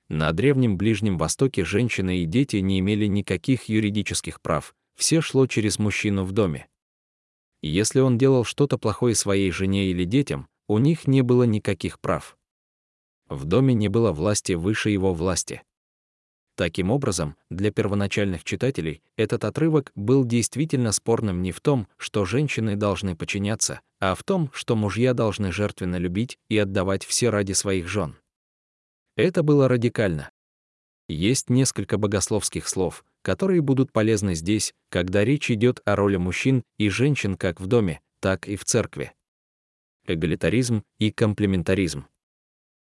На 0.07 0.31
Древнем 0.33 0.77
Ближнем 0.77 1.17
Востоке 1.17 1.65
женщины 1.65 2.19
и 2.19 2.25
дети 2.25 2.57
не 2.57 2.77
имели 2.77 3.07
никаких 3.07 3.63
юридических 3.69 4.39
прав, 4.39 4.75
все 4.95 5.19
шло 5.19 5.47
через 5.47 5.79
мужчину 5.79 6.25
в 6.25 6.31
доме. 6.31 6.67
Если 7.63 8.01
он 8.01 8.19
делал 8.19 8.43
что-то 8.43 8.77
плохое 8.77 9.15
своей 9.15 9.49
жене 9.49 9.87
или 9.87 10.03
детям, 10.03 10.47
у 10.67 10.77
них 10.77 11.07
не 11.07 11.21
было 11.21 11.43
никаких 11.43 11.99
прав. 11.99 12.37
В 13.29 13.45
доме 13.45 13.73
не 13.73 13.87
было 13.87 14.11
власти 14.11 14.53
выше 14.53 14.89
его 14.89 15.13
власти. 15.13 15.63
Таким 16.55 16.91
образом, 16.91 17.35
для 17.49 17.71
первоначальных 17.71 18.43
читателей 18.43 19.01
этот 19.17 19.43
отрывок 19.43 19.91
был 19.95 20.23
действительно 20.23 20.91
спорным 20.91 21.41
не 21.41 21.51
в 21.51 21.59
том, 21.61 21.87
что 21.97 22.25
женщины 22.25 22.75
должны 22.75 23.15
подчиняться, 23.15 23.81
а 23.99 24.13
в 24.13 24.23
том, 24.23 24.51
что 24.53 24.75
мужья 24.75 25.15
должны 25.15 25.51
жертвенно 25.51 25.95
любить 25.95 26.37
и 26.49 26.57
отдавать 26.59 27.05
все 27.05 27.29
ради 27.29 27.53
своих 27.53 27.87
жен. 27.87 28.17
Это 29.15 29.41
было 29.41 29.67
радикально. 29.67 30.29
Есть 31.07 31.49
несколько 31.49 31.97
богословских 31.97 32.67
слов, 32.67 33.03
которые 33.23 33.61
будут 33.61 33.91
полезны 33.91 34.35
здесь, 34.35 34.73
когда 34.89 35.23
речь 35.25 35.49
идет 35.49 35.81
о 35.85 35.95
роли 35.95 36.17
мужчин 36.17 36.63
и 36.77 36.89
женщин 36.89 37.35
как 37.35 37.59
в 37.59 37.65
доме, 37.65 37.99
так 38.19 38.47
и 38.47 38.55
в 38.55 38.63
церкви. 38.63 39.13
Эгалитаризм 40.05 40.83
и 40.99 41.11
комплементаризм. 41.11 42.07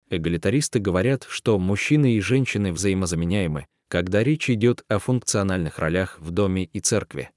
Эгалитаристы 0.08 0.78
говорят, 0.78 1.26
что 1.28 1.58
мужчины 1.58 2.14
и 2.14 2.20
женщины 2.20 2.72
взаимозаменяемы, 2.72 3.66
когда 3.88 4.24
речь 4.24 4.48
идет 4.48 4.82
о 4.88 4.98
функциональных 4.98 5.78
ролях 5.78 6.18
в 6.20 6.30
доме 6.30 6.64
и 6.64 6.80
церкви. 6.80 7.30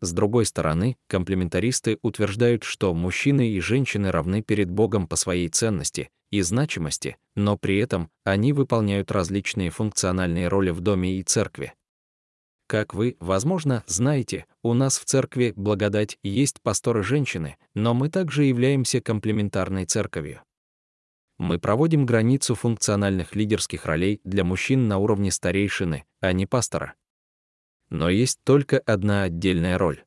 С 0.00 0.12
другой 0.12 0.46
стороны, 0.46 0.96
комплементаристы 1.08 1.98
утверждают, 2.02 2.62
что 2.62 2.94
мужчины 2.94 3.50
и 3.50 3.58
женщины 3.58 4.12
равны 4.12 4.40
перед 4.40 4.70
Богом 4.70 5.08
по 5.08 5.16
своей 5.16 5.48
ценности 5.48 6.08
и 6.30 6.40
значимости, 6.42 7.16
но 7.34 7.58
при 7.58 7.78
этом 7.78 8.08
они 8.22 8.52
выполняют 8.52 9.10
различные 9.10 9.70
функциональные 9.70 10.46
роли 10.46 10.70
в 10.70 10.80
доме 10.80 11.18
и 11.18 11.24
церкви. 11.24 11.74
Как 12.66 12.94
вы, 12.94 13.16
возможно, 13.20 13.84
знаете, 13.86 14.44
у 14.62 14.74
нас 14.74 14.98
в 14.98 15.04
церкви 15.04 15.52
благодать 15.54 16.18
есть 16.24 16.60
пасторы-женщины, 16.62 17.56
но 17.74 17.94
мы 17.94 18.10
также 18.10 18.44
являемся 18.44 19.00
комплементарной 19.00 19.84
церковью. 19.84 20.42
Мы 21.38 21.60
проводим 21.60 22.06
границу 22.06 22.56
функциональных 22.56 23.36
лидерских 23.36 23.86
ролей 23.86 24.20
для 24.24 24.42
мужчин 24.42 24.88
на 24.88 24.98
уровне 24.98 25.30
старейшины, 25.30 26.06
а 26.20 26.32
не 26.32 26.46
пастора. 26.46 26.94
Но 27.88 28.10
есть 28.10 28.40
только 28.42 28.78
одна 28.80 29.24
отдельная 29.24 29.78
роль. 29.78 30.02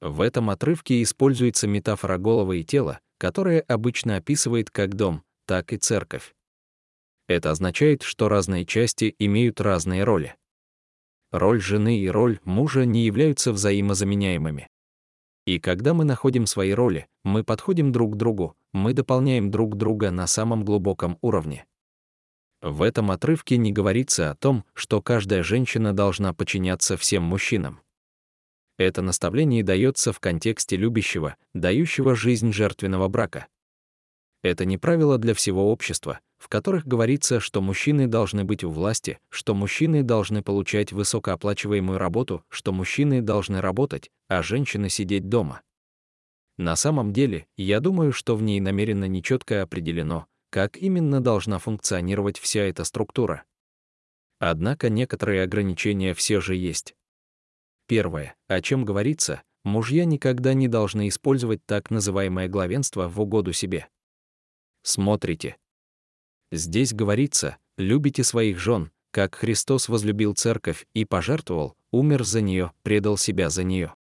В 0.00 0.20
этом 0.20 0.50
отрывке 0.50 1.02
используется 1.02 1.66
метафора 1.66 2.16
головы 2.16 2.60
и 2.60 2.64
тела, 2.64 3.00
которая 3.18 3.60
обычно 3.62 4.16
описывает 4.16 4.70
как 4.70 4.94
дом, 4.94 5.24
так 5.46 5.72
и 5.72 5.78
церковь. 5.78 6.36
Это 7.26 7.50
означает, 7.50 8.02
что 8.02 8.28
разные 8.28 8.64
части 8.64 9.16
имеют 9.18 9.60
разные 9.60 10.04
роли 10.04 10.36
роль 11.32 11.60
жены 11.60 11.98
и 11.98 12.08
роль 12.08 12.40
мужа 12.44 12.84
не 12.84 13.04
являются 13.04 13.52
взаимозаменяемыми. 13.52 14.68
И 15.46 15.60
когда 15.60 15.94
мы 15.94 16.04
находим 16.04 16.46
свои 16.46 16.72
роли, 16.72 17.06
мы 17.22 17.44
подходим 17.44 17.92
друг 17.92 18.14
к 18.14 18.16
другу, 18.16 18.56
мы 18.72 18.92
дополняем 18.92 19.50
друг 19.50 19.76
друга 19.76 20.10
на 20.10 20.26
самом 20.26 20.64
глубоком 20.64 21.18
уровне. 21.20 21.66
В 22.62 22.82
этом 22.82 23.10
отрывке 23.10 23.56
не 23.56 23.72
говорится 23.72 24.30
о 24.30 24.34
том, 24.34 24.64
что 24.74 25.00
каждая 25.00 25.42
женщина 25.42 25.92
должна 25.92 26.32
подчиняться 26.34 26.96
всем 26.96 27.22
мужчинам. 27.22 27.80
Это 28.78 29.02
наставление 29.02 29.62
дается 29.62 30.12
в 30.12 30.20
контексте 30.20 30.76
любящего, 30.76 31.36
дающего 31.54 32.16
жизнь 32.16 32.52
жертвенного 32.52 33.08
брака. 33.08 33.46
Это 34.42 34.64
не 34.64 34.78
правило 34.78 35.16
для 35.16 35.32
всего 35.34 35.70
общества, 35.70 36.20
в 36.46 36.48
которых 36.48 36.86
говорится, 36.86 37.40
что 37.40 37.60
мужчины 37.60 38.06
должны 38.06 38.44
быть 38.44 38.62
у 38.62 38.70
власти, 38.70 39.18
что 39.30 39.52
мужчины 39.52 40.04
должны 40.04 40.44
получать 40.44 40.92
высокооплачиваемую 40.92 41.98
работу, 41.98 42.44
что 42.48 42.70
мужчины 42.70 43.20
должны 43.20 43.60
работать, 43.60 44.12
а 44.28 44.44
женщины 44.44 44.88
сидеть 44.88 45.28
дома. 45.28 45.62
На 46.56 46.76
самом 46.76 47.12
деле, 47.12 47.48
я 47.56 47.80
думаю, 47.80 48.12
что 48.12 48.36
в 48.36 48.42
ней 48.42 48.60
намеренно 48.60 49.06
нечетко 49.06 49.62
определено, 49.62 50.26
как 50.50 50.76
именно 50.76 51.20
должна 51.20 51.58
функционировать 51.58 52.38
вся 52.38 52.60
эта 52.60 52.84
структура. 52.84 53.42
Однако 54.38 54.88
некоторые 54.88 55.42
ограничения 55.42 56.14
все 56.14 56.40
же 56.40 56.54
есть. 56.54 56.94
Первое, 57.88 58.36
о 58.46 58.60
чем 58.62 58.84
говорится, 58.84 59.42
мужья 59.64 60.04
никогда 60.04 60.54
не 60.54 60.68
должны 60.68 61.08
использовать 61.08 61.66
так 61.66 61.90
называемое 61.90 62.46
главенство 62.46 63.08
в 63.08 63.20
угоду 63.20 63.52
себе. 63.52 63.88
Смотрите, 64.82 65.56
Здесь 66.52 66.92
говорится, 66.92 67.56
любите 67.76 68.22
своих 68.22 68.58
жен, 68.58 68.90
как 69.10 69.34
Христос 69.34 69.88
возлюбил 69.88 70.34
церковь 70.34 70.86
и 70.94 71.04
пожертвовал, 71.04 71.74
умер 71.90 72.24
за 72.24 72.40
нее, 72.40 72.72
предал 72.82 73.16
себя 73.16 73.50
за 73.50 73.64
нее. 73.64 73.94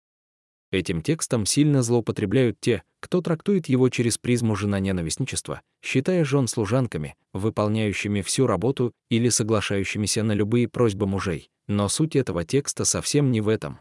Этим 0.70 1.02
текстом 1.02 1.46
сильно 1.46 1.82
злоупотребляют 1.82 2.58
те, 2.60 2.82
кто 2.98 3.20
трактует 3.20 3.68
его 3.68 3.88
через 3.90 4.18
призму 4.18 4.56
жена-ненавистничества, 4.56 5.62
считая 5.82 6.24
жен 6.24 6.48
служанками, 6.48 7.14
выполняющими 7.32 8.22
всю 8.22 8.46
работу 8.46 8.92
или 9.08 9.28
соглашающимися 9.28 10.22
на 10.24 10.32
любые 10.32 10.68
просьбы 10.68 11.06
мужей. 11.06 11.48
Но 11.68 11.88
суть 11.88 12.16
этого 12.16 12.44
текста 12.44 12.84
совсем 12.84 13.30
не 13.30 13.40
в 13.40 13.48
этом. 13.48 13.78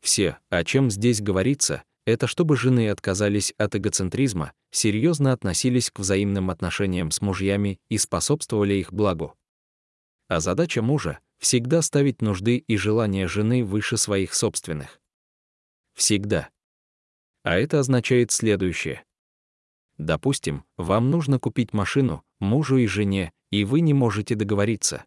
Все, 0.00 0.38
о 0.50 0.62
чем 0.62 0.90
здесь 0.90 1.20
говорится, 1.20 1.82
это 2.06 2.26
чтобы 2.26 2.56
жены 2.56 2.90
отказались 2.90 3.52
от 3.58 3.74
эгоцентризма, 3.74 4.52
серьезно 4.70 5.32
относились 5.32 5.90
к 5.90 5.98
взаимным 5.98 6.50
отношениям 6.50 7.10
с 7.10 7.20
мужьями 7.20 7.78
и 7.88 7.98
способствовали 7.98 8.74
их 8.74 8.92
благу. 8.92 9.34
А 10.28 10.40
задача 10.40 10.82
мужа— 10.82 11.20
всегда 11.38 11.82
ставить 11.82 12.20
нужды 12.20 12.58
и 12.58 12.76
желания 12.76 13.28
жены 13.28 13.64
выше 13.64 13.96
своих 13.96 14.34
собственных. 14.34 15.00
Всегда. 15.94 16.50
А 17.44 17.56
это 17.56 17.80
означает 17.80 18.30
следующее. 18.30 19.04
Допустим, 19.96 20.64
вам 20.76 21.10
нужно 21.10 21.38
купить 21.38 21.72
машину, 21.72 22.22
мужу 22.38 22.76
и 22.76 22.86
жене, 22.86 23.32
и 23.50 23.64
вы 23.64 23.80
не 23.80 23.94
можете 23.94 24.34
договориться. 24.34 25.04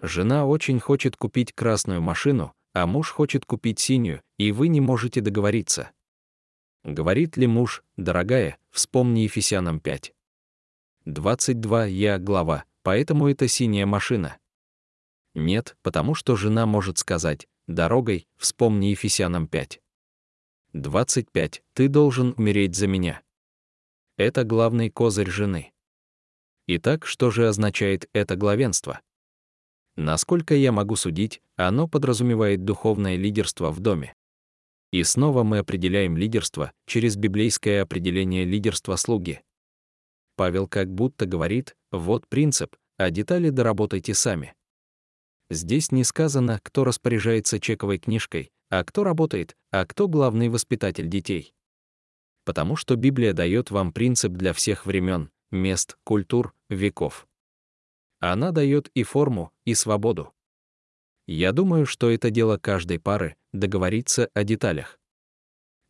Жена 0.00 0.46
очень 0.46 0.80
хочет 0.80 1.16
купить 1.16 1.52
красную 1.52 2.00
машину, 2.00 2.54
а 2.72 2.86
муж 2.86 3.10
хочет 3.10 3.44
купить 3.44 3.78
синюю, 3.78 4.22
и 4.38 4.52
вы 4.52 4.68
не 4.68 4.80
можете 4.80 5.20
договориться. 5.20 5.90
Говорит 6.84 7.36
ли 7.36 7.46
муж, 7.46 7.84
дорогая, 7.96 8.56
вспомни 8.70 9.20
Ефесянам 9.20 9.80
5. 9.80 10.14
22 11.04 11.86
я 11.86 12.18
глава, 12.18 12.64
поэтому 12.82 13.28
это 13.28 13.48
синяя 13.48 13.84
машина. 13.84 14.38
Нет, 15.34 15.76
потому 15.82 16.14
что 16.14 16.36
жена 16.36 16.64
может 16.64 16.96
сказать, 16.98 17.48
дорогой, 17.66 18.26
вспомни 18.38 18.86
Ефесянам 18.86 19.46
5. 19.46 19.80
25 20.72 21.62
ты 21.74 21.88
должен 21.88 22.34
умереть 22.36 22.74
за 22.74 22.86
меня. 22.86 23.22
Это 24.16 24.44
главный 24.44 24.88
козырь 24.88 25.30
жены. 25.30 25.72
Итак, 26.66 27.04
что 27.04 27.30
же 27.30 27.48
означает 27.48 28.08
это 28.12 28.36
главенство? 28.36 29.00
Насколько 29.96 30.54
я 30.54 30.72
могу 30.72 30.96
судить, 30.96 31.42
оно 31.56 31.88
подразумевает 31.88 32.64
духовное 32.64 33.16
лидерство 33.16 33.70
в 33.70 33.80
доме. 33.80 34.14
И 34.92 35.02
снова 35.04 35.44
мы 35.44 35.58
определяем 35.58 36.16
лидерство 36.16 36.72
через 36.86 37.16
библейское 37.16 37.82
определение 37.82 38.44
лидерства 38.44 38.96
слуги. 38.96 39.42
Павел 40.36 40.66
как 40.66 40.92
будто 40.92 41.26
говорит, 41.26 41.76
вот 41.92 42.26
принцип, 42.28 42.76
а 42.96 43.10
детали 43.10 43.50
доработайте 43.50 44.14
сами. 44.14 44.54
Здесь 45.48 45.92
не 45.92 46.04
сказано, 46.04 46.60
кто 46.62 46.84
распоряжается 46.84 47.60
чековой 47.60 47.98
книжкой, 47.98 48.50
а 48.68 48.84
кто 48.84 49.04
работает, 49.04 49.56
а 49.70 49.84
кто 49.84 50.08
главный 50.08 50.48
воспитатель 50.48 51.08
детей. 51.08 51.54
Потому 52.44 52.76
что 52.76 52.96
Библия 52.96 53.32
дает 53.32 53.70
вам 53.70 53.92
принцип 53.92 54.32
для 54.32 54.52
всех 54.52 54.86
времен, 54.86 55.30
мест, 55.50 55.98
культур, 56.04 56.54
веков. 56.68 57.28
Она 58.20 58.52
дает 58.52 58.90
и 58.94 59.02
форму, 59.02 59.52
и 59.64 59.74
свободу. 59.74 60.32
Я 61.32 61.52
думаю, 61.52 61.86
что 61.86 62.10
это 62.10 62.28
дело 62.30 62.58
каждой 62.58 62.98
пары— 62.98 63.36
договориться 63.52 64.28
о 64.34 64.42
деталях. 64.42 64.98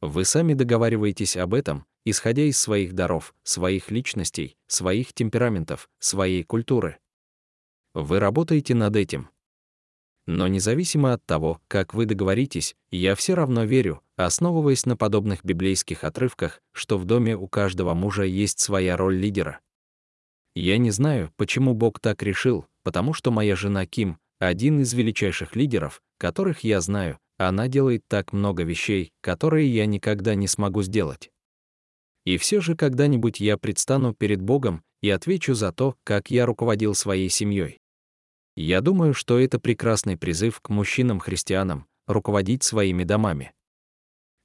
Вы 0.03 0.27
сами 0.27 0.53
договариваетесь 0.53 1.35
об 1.39 1.55
этом, 1.55 1.87
исходя 2.05 2.43
из 2.43 2.59
своих 2.59 2.93
даров, 2.93 3.35
своих 3.43 3.91
личностей, 3.91 4.59
своих 4.67 5.15
темпераментов, 5.15 5.89
своей 5.99 6.45
культуры. 6.45 6.99
Вы 7.95 8.21
работаете 8.21 8.75
над 8.75 8.97
этим. 8.97 9.31
Но 10.27 10.47
независимо 10.47 11.15
от 11.15 11.25
того, 11.25 11.63
как 11.69 11.95
вы 11.95 12.05
договоритесь, 12.05 12.77
я 12.91 13.15
все 13.15 13.33
равно 13.33 13.65
верю, 13.65 14.03
основываясь 14.17 14.85
на 14.85 14.95
подобных 14.95 15.43
библейских 15.43 16.05
отрывках, 16.05 16.61
что 16.73 16.99
в 16.99 17.07
доме 17.07 17.35
у 17.35 17.49
каждого 17.49 17.95
мужа 17.95 18.25
есть 18.25 18.61
своя 18.61 18.95
роль 18.99 19.17
лидера. 19.17 19.61
Я 20.55 20.77
не 20.77 20.91
знаю, 20.91 21.33
почему 21.37 21.73
Бог 21.73 21.99
так 21.99 22.23
решил, 22.23 22.67
потому 22.83 23.15
что 23.15 23.31
моя 23.31 23.57
жена 23.57 23.87
Ким— 23.87 24.19
один 24.41 24.81
из 24.81 24.95
величайших 24.95 25.55
лидеров, 25.55 26.03
которых 26.19 26.65
я 26.65 26.81
знаю, 26.81 27.19
она 27.37 27.69
делает 27.69 28.03
так 28.09 28.33
много 28.33 28.65
вещей, 28.65 29.13
которые 29.21 29.73
я 29.73 29.87
никогда 29.87 30.35
не 30.35 30.49
смогу 30.49 30.83
сделать. 30.83 31.31
И 32.25 32.39
все 32.39 32.61
же 32.61 32.75
когда-нибудь 32.75 33.39
я 33.39 33.57
предстану 33.59 34.15
перед 34.15 34.41
Богом 34.41 34.83
и 35.03 35.11
отвечу 35.11 35.55
за 35.55 35.73
то, 35.73 35.95
как 36.05 36.31
я 36.31 36.47
руководил 36.47 36.95
своей 36.95 37.29
семьей. 37.29 37.79
Я 38.57 38.81
думаю, 38.81 39.15
что 39.15 39.39
это 39.39 39.61
прекрасный 39.61 40.17
призыв 40.17 40.61
к 40.61 40.71
мужчинам-христианам 40.71 41.87
руководить 42.07 42.63
своими 42.63 43.05
домами. 43.05 43.53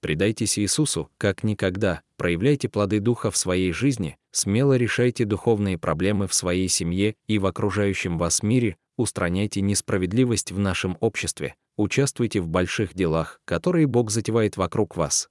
Предайтесь 0.01 0.59
Иисусу, 0.59 1.09
как 1.17 1.43
никогда, 1.43 2.01
проявляйте 2.17 2.69
плоды 2.69 2.99
Духа 2.99 3.31
в 3.31 3.37
своей 3.37 3.71
жизни, 3.71 4.17
смело 4.31 4.77
решайте 4.77 5.25
духовные 5.25 5.77
проблемы 5.77 6.27
в 6.27 6.33
своей 6.33 6.67
семье 6.67 7.15
и 7.27 7.39
в 7.39 7.45
окружающем 7.45 8.17
вас 8.17 8.43
мире, 8.43 8.77
устраняйте 8.97 9.61
несправедливость 9.61 10.51
в 10.51 10.59
нашем 10.59 10.97
обществе, 10.99 11.55
участвуйте 11.77 12.41
в 12.41 12.47
больших 12.47 12.93
делах, 12.93 13.39
которые 13.45 13.87
Бог 13.87 14.11
затевает 14.11 14.57
вокруг 14.57 14.95
вас. 14.95 15.29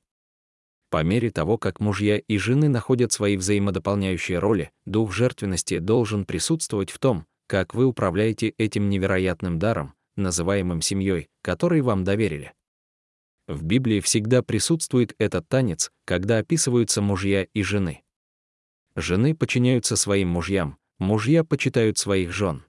По 0.90 1.02
мере 1.02 1.30
того, 1.30 1.58
как 1.58 1.80
мужья 1.80 2.18
и 2.18 2.38
жены 2.38 2.68
находят 2.68 3.12
свои 3.12 3.36
взаимодополняющие 3.36 4.38
роли, 4.38 4.70
дух 4.86 5.12
жертвенности 5.12 5.78
должен 5.78 6.24
присутствовать 6.24 6.90
в 6.90 6.98
том, 6.98 7.26
как 7.46 7.74
вы 7.74 7.86
управляете 7.86 8.54
этим 8.58 8.88
невероятным 8.88 9.58
даром, 9.58 9.94
называемым 10.16 10.80
семьей, 10.82 11.28
который 11.42 11.80
вам 11.80 12.04
доверили. 12.04 12.52
В 13.46 13.62
Библии 13.62 14.00
всегда 14.00 14.42
присутствует 14.42 15.14
этот 15.18 15.48
танец, 15.48 15.90
когда 16.06 16.38
описываются 16.38 17.02
мужья 17.02 17.42
и 17.42 17.62
жены. 17.62 18.02
Жены 18.96 19.34
подчиняются 19.34 19.96
своим 19.96 20.28
мужьям, 20.28 20.78
мужья 20.98 21.44
почитают 21.44 21.98
своих 21.98 22.32
жен. 22.32 22.64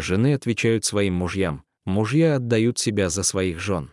Жены 0.00 0.34
отвечают 0.34 0.84
своим 0.84 1.14
мужьям, 1.14 1.64
мужья 1.84 2.36
отдают 2.36 2.78
себя 2.78 3.08
за 3.08 3.24
своих 3.24 3.58
жен. 3.58 3.90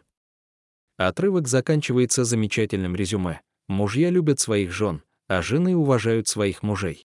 Отрывок 0.97 1.47
заканчивается 1.47 2.23
замечательным 2.25 2.95
резюме. 2.95 3.41
Мужья 3.67 4.11
любят 4.11 4.39
своих 4.39 4.71
жен, 4.71 5.01
а 5.27 5.41
жены 5.41 5.75
уважают 5.75 6.27
своих 6.27 6.61
мужей. 6.61 7.07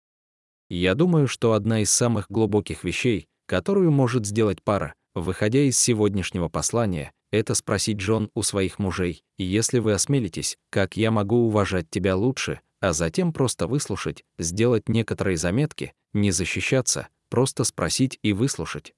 Я 0.69 0.93
думаю, 0.93 1.27
что 1.27 1.53
одна 1.53 1.81
из 1.81 1.89
самых 1.89 2.27
глубоких 2.29 2.83
вещей, 2.83 3.25
которую 3.47 3.89
может 3.89 4.27
сделать 4.27 4.61
пара, 4.61 4.93
выходя 5.15 5.61
из 5.61 5.79
сегодняшнего 5.79 6.47
послания, 6.47 7.13
это 7.31 7.55
спросить 7.55 7.99
жен 7.99 8.29
у 8.35 8.43
своих 8.43 8.77
мужей, 8.77 9.23
если 9.39 9.79
вы 9.79 9.93
осмелитесь, 9.93 10.55
как 10.69 10.97
я 10.97 11.09
могу 11.09 11.47
уважать 11.47 11.89
тебя 11.89 12.15
лучше, 12.15 12.59
а 12.79 12.93
затем 12.93 13.33
просто 13.33 13.65
выслушать, 13.65 14.23
сделать 14.37 14.87
некоторые 14.87 15.37
заметки, 15.37 15.93
не 16.13 16.29
защищаться, 16.29 17.07
просто 17.33 17.63
спросить 17.63 18.19
и 18.21 18.31
выслушать. 18.31 18.93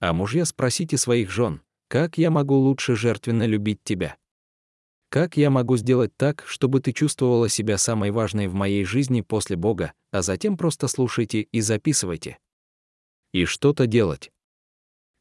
А 0.00 0.12
мужья 0.12 0.44
спросите 0.44 0.96
своих 0.96 1.30
жен, 1.30 1.62
как 1.86 2.18
я 2.18 2.32
могу 2.32 2.56
лучше 2.56 2.96
жертвенно 2.96 3.46
любить 3.46 3.78
тебя? 3.84 4.16
Как 5.10 5.36
я 5.36 5.48
могу 5.48 5.76
сделать 5.76 6.10
так, 6.16 6.42
чтобы 6.44 6.80
ты 6.80 6.92
чувствовала 6.92 7.48
себя 7.48 7.78
самой 7.78 8.10
важной 8.10 8.48
в 8.48 8.54
моей 8.54 8.84
жизни 8.84 9.20
после 9.20 9.54
Бога, 9.54 9.92
а 10.10 10.22
затем 10.22 10.56
просто 10.56 10.88
слушайте 10.88 11.42
и 11.42 11.60
записывайте? 11.60 12.38
И 13.32 13.44
что-то 13.44 13.86
делать. 13.86 14.32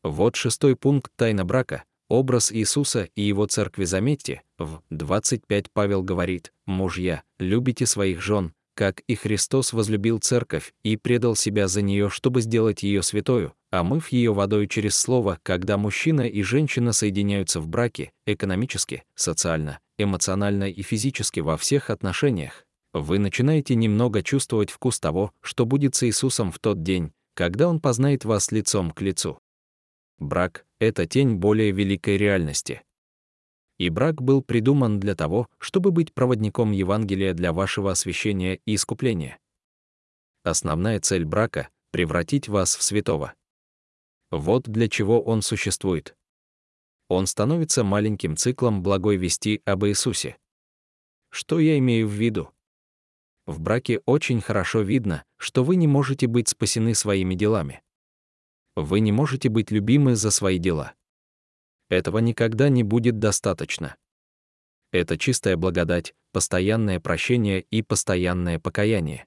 Вот 0.02 0.36
шестой 0.36 0.76
пункт 0.76 1.12
тайна 1.16 1.46
брака, 1.46 1.84
образ 2.10 2.52
Иисуса 2.52 3.04
и 3.14 3.22
его 3.22 3.46
церкви 3.46 3.84
заметьте, 3.84 4.42
в 4.58 4.82
25 4.90 5.70
Павел 5.70 6.02
говорит, 6.02 6.54
«Мужья, 6.66 7.22
любите 7.38 7.86
своих 7.86 8.20
жен, 8.20 8.55
как 8.76 9.00
и 9.08 9.16
Христос 9.16 9.74
возлюбил 9.74 10.20
церковь 10.20 10.74
и 10.84 10.98
предал 10.98 11.36
себя 11.36 11.68
за 11.68 11.82
нее, 11.82 12.10
чтобы 12.10 12.42
сделать 12.42 12.84
ее 12.84 13.02
святою, 13.02 13.54
омыв 13.72 14.10
ее 14.10 14.34
водой 14.34 14.68
через 14.68 14.96
слово, 14.96 15.40
когда 15.44 15.78
мужчина 15.78 16.22
и 16.22 16.44
женщина 16.44 16.92
соединяются 16.92 17.60
в 17.62 17.68
браке, 17.68 18.12
экономически, 18.26 19.04
социально, 19.16 19.80
эмоционально 19.98 20.70
и 20.70 20.82
физически 20.82 21.40
во 21.40 21.58
всех 21.58 21.90
отношениях, 21.90 22.66
вы 22.94 23.20
начинаете 23.20 23.76
немного 23.76 24.24
чувствовать 24.24 24.70
вкус 24.72 25.00
того, 25.00 25.32
что 25.42 25.66
будет 25.66 25.96
с 25.96 26.04
Иисусом 26.04 26.52
в 26.52 26.60
тот 26.60 26.84
день, 26.84 27.12
когда 27.34 27.68
Он 27.68 27.80
познает 27.80 28.24
вас 28.24 28.52
лицом 28.52 28.92
к 28.92 29.02
лицу. 29.02 29.40
Брак— 30.18 30.66
это 30.80 31.06
тень 31.06 31.36
более 31.36 31.72
великой 31.72 32.18
реальности. 32.18 32.82
И 33.78 33.90
брак 33.90 34.22
был 34.22 34.42
придуман 34.42 35.00
для 35.00 35.16
того, 35.16 35.48
чтобы 35.58 35.92
быть 35.92 36.14
проводником 36.14 36.72
Евангелия 36.72 37.34
для 37.34 37.52
вашего 37.52 37.92
освящения 37.92 38.60
и 38.66 38.76
искупления. 38.76 39.38
Основная 40.44 41.00
цель 41.00 41.26
брака— 41.26 41.70
превратить 41.92 42.48
вас 42.48 42.76
в 42.76 42.84
святого. 42.84 43.34
Вот 44.32 44.64
для 44.70 44.88
чего 44.88 45.22
он 45.22 45.42
существует. 45.42 46.16
Он 47.08 47.28
становится 47.28 47.84
маленьким 47.84 48.36
циклом 48.36 48.82
благой 48.82 49.18
вести 49.18 49.62
об 49.66 49.86
Иисусе. 49.86 50.38
Что 51.30 51.60
я 51.60 51.78
имею 51.78 52.08
в 52.08 52.12
виду? 52.12 52.52
В 53.46 53.60
браке 53.60 54.02
очень 54.06 54.42
хорошо 54.42 54.82
видно, 54.82 55.24
что 55.38 55.64
вы 55.64 55.76
не 55.76 55.88
можете 55.88 56.28
быть 56.28 56.50
спасены 56.50 56.96
своими 56.96 57.36
делами. 57.36 57.82
Вы 58.76 59.02
не 59.02 59.12
можете 59.12 59.50
быть 59.50 59.70
любимы 59.70 60.16
за 60.16 60.32
свои 60.32 60.58
дела. 60.58 60.94
Этого 61.90 62.18
никогда 62.18 62.70
не 62.70 62.84
будет 62.84 63.20
достаточно. 63.20 63.96
Это 64.92 65.18
чистая 65.18 65.58
благодать, 65.58 66.16
постоянное 66.32 67.00
прощение 67.00 67.62
и 67.62 67.82
постоянное 67.82 68.60
покаяние. 68.60 69.26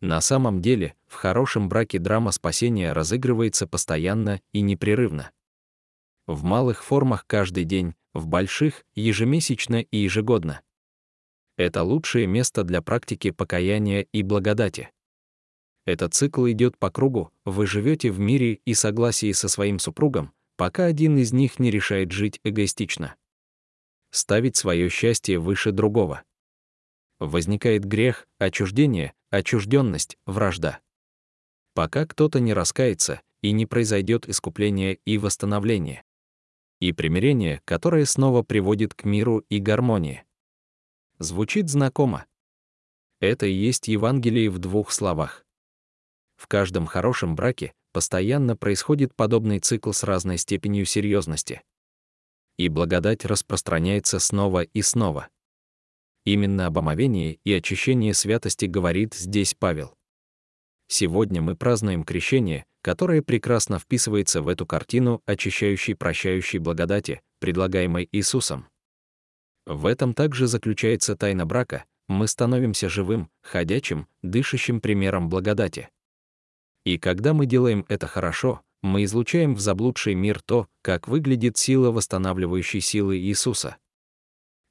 На 0.00 0.20
самом 0.20 0.60
деле, 0.60 0.94
в 1.06 1.14
хорошем 1.14 1.68
браке 1.68 1.98
драма 1.98 2.30
спасения 2.32 2.92
разыгрывается 2.92 3.66
постоянно 3.66 4.40
и 4.52 4.60
непрерывно. 4.60 5.30
В 6.26 6.42
малых 6.42 6.84
формах 6.84 7.26
каждый 7.26 7.64
день, 7.64 7.94
в 8.12 8.26
больших— 8.26 8.84
ежемесячно 8.94 9.80
и 9.80 9.96
ежегодно. 9.96 10.60
Это 11.56 11.82
лучшее 11.82 12.26
место 12.26 12.64
для 12.64 12.82
практики 12.82 13.30
покаяния 13.30 14.00
и 14.00 14.22
благодати. 14.22 14.90
Этот 15.86 16.14
цикл 16.14 16.46
идет 16.48 16.76
по 16.78 16.90
кругу, 16.90 17.30
вы 17.44 17.66
живете 17.66 18.10
в 18.10 18.18
мире 18.18 18.54
и 18.64 18.74
согласии 18.74 19.32
со 19.32 19.48
своим 19.48 19.78
супругом, 19.78 20.32
пока 20.56 20.86
один 20.86 21.18
из 21.18 21.32
них 21.32 21.58
не 21.58 21.70
решает 21.70 22.12
жить 22.12 22.40
эгоистично. 22.44 23.16
Ставить 24.10 24.56
свое 24.56 24.88
счастье 24.88 25.38
выше 25.38 25.72
другого. 25.72 26.22
Возникает 27.18 27.84
грех, 27.84 28.26
отчуждение, 28.38 29.14
отчужденность, 29.30 30.16
вражда. 30.26 30.80
Пока 31.74 32.06
кто-то 32.06 32.38
не 32.38 32.52
раскается 32.52 33.20
и 33.42 33.50
не 33.52 33.66
произойдет 33.66 34.28
искупление 34.28 34.98
и 35.04 35.18
восстановление. 35.18 36.04
И 36.80 36.92
примирение, 36.92 37.60
которое 37.64 38.04
снова 38.04 38.42
приводит 38.42 38.94
к 38.94 39.04
миру 39.04 39.44
и 39.48 39.58
гармонии. 39.58 40.24
Звучит 41.18 41.68
знакомо. 41.68 42.26
Это 43.20 43.46
и 43.46 43.52
есть 43.52 43.88
Евангелие 43.88 44.50
в 44.50 44.58
двух 44.58 44.92
словах. 44.92 45.44
В 46.36 46.46
каждом 46.46 46.86
хорошем 46.86 47.36
браке 47.36 47.74
постоянно 47.94 48.56
происходит 48.56 49.14
подобный 49.14 49.60
цикл 49.60 49.92
с 49.92 50.02
разной 50.02 50.36
степенью 50.36 50.84
серьезности. 50.84 51.62
И 52.58 52.68
благодать 52.68 53.24
распространяется 53.24 54.18
снова 54.18 54.62
и 54.62 54.82
снова. 54.82 55.28
Именно 56.24 56.66
об 56.66 56.76
омовении 56.76 57.38
и 57.44 57.52
очищении 57.52 58.10
святости 58.10 58.64
говорит 58.64 59.14
здесь 59.14 59.54
Павел. 59.54 59.94
Сегодня 60.88 61.40
мы 61.40 61.54
празднуем 61.54 62.02
крещение, 62.02 62.64
которое 62.82 63.22
прекрасно 63.22 63.78
вписывается 63.78 64.42
в 64.42 64.48
эту 64.48 64.66
картину 64.66 65.22
очищающей 65.24 65.94
прощающей 65.94 66.58
благодати, 66.58 67.22
предлагаемой 67.38 68.08
Иисусом. 68.10 68.66
В 69.66 69.86
этом 69.86 70.14
также 70.14 70.48
заключается 70.48 71.16
тайна 71.16 71.46
брака, 71.46 71.84
мы 72.08 72.26
становимся 72.26 72.88
живым, 72.88 73.30
ходячим, 73.42 74.08
дышащим 74.22 74.80
примером 74.80 75.28
благодати. 75.28 75.90
И 76.84 76.98
когда 76.98 77.32
мы 77.32 77.46
делаем 77.46 77.84
это 77.88 78.06
хорошо, 78.06 78.60
мы 78.82 79.04
излучаем 79.04 79.54
в 79.54 79.60
заблудший 79.60 80.14
мир 80.14 80.42
то, 80.42 80.68
как 80.82 81.08
выглядит 81.08 81.56
сила 81.56 81.90
восстанавливающей 81.90 82.80
силы 82.80 83.18
Иисуса. 83.18 83.76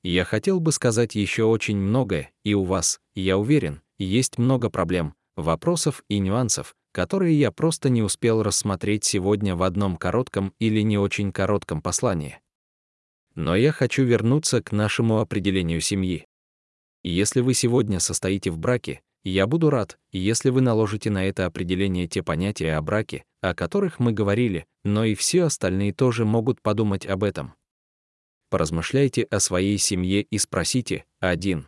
Я 0.03 0.23
хотел 0.23 0.59
бы 0.59 0.71
сказать 0.71 1.15
еще 1.15 1.45
очень 1.45 1.77
многое, 1.77 2.31
и 2.43 2.53
у 2.53 2.63
вас, 2.63 2.99
я 3.15 3.37
уверен, 3.37 3.81
есть 3.97 4.37
много 4.37 4.69
проблем, 4.69 5.15
вопросов 5.35 6.03
и 6.09 6.19
нюансов, 6.19 6.75
которые 6.91 7.39
я 7.39 7.51
просто 7.51 7.89
не 7.89 8.03
успел 8.03 8.43
рассмотреть 8.43 9.03
сегодня 9.03 9.55
в 9.55 9.63
одном 9.63 9.97
коротком 9.97 10.53
или 10.59 10.81
не 10.81 10.97
очень 10.97 11.31
коротком 11.31 11.81
послании. 11.81 12.39
Но 13.33 13.55
я 13.55 13.71
хочу 13.71 14.03
вернуться 14.03 14.61
к 14.61 14.71
нашему 14.71 15.19
определению 15.19 15.81
семьи. 15.81 16.27
Если 17.01 17.41
вы 17.41 17.55
сегодня 17.55 17.99
состоите 17.99 18.51
в 18.51 18.59
браке, 18.59 19.01
Я 19.23 19.47
буду 19.47 19.69
рад, 19.69 19.97
если 20.11 20.49
вы 20.49 20.59
наложите 20.59 21.09
на 21.09 21.25
это 21.25 21.45
определение 21.45 22.07
те 22.07 22.21
понятия 22.21 22.75
о 22.75 22.81
браке, 22.81 23.23
о 23.39 23.55
которых 23.55 23.99
мы 23.99 24.11
говорили, 24.11 24.65
но 24.83 25.05
и 25.05 25.15
все 25.15 25.43
остальные 25.43 25.93
тоже 25.93 26.25
могут 26.25 26.61
подумать 26.61 27.05
об 27.05 27.23
этом. 27.23 27.53
Поразмышляйте 28.49 29.23
о 29.23 29.39
своей 29.39 29.77
семье 29.77 30.21
и 30.21 30.37
спросите, 30.37 31.05
один. 31.19 31.67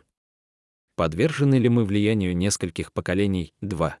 Подвержены 0.96 1.56
ли 1.56 1.68
мы 1.70 1.84
влиянию 1.84 2.36
нескольких 2.36 2.92
поколений, 2.92 3.54
два. 3.60 3.98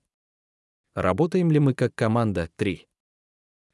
Работаем 0.94 1.50
ли 1.50 1.58
мы 1.58 1.74
как 1.74 1.94
команда, 1.94 2.50
три. 2.56 2.86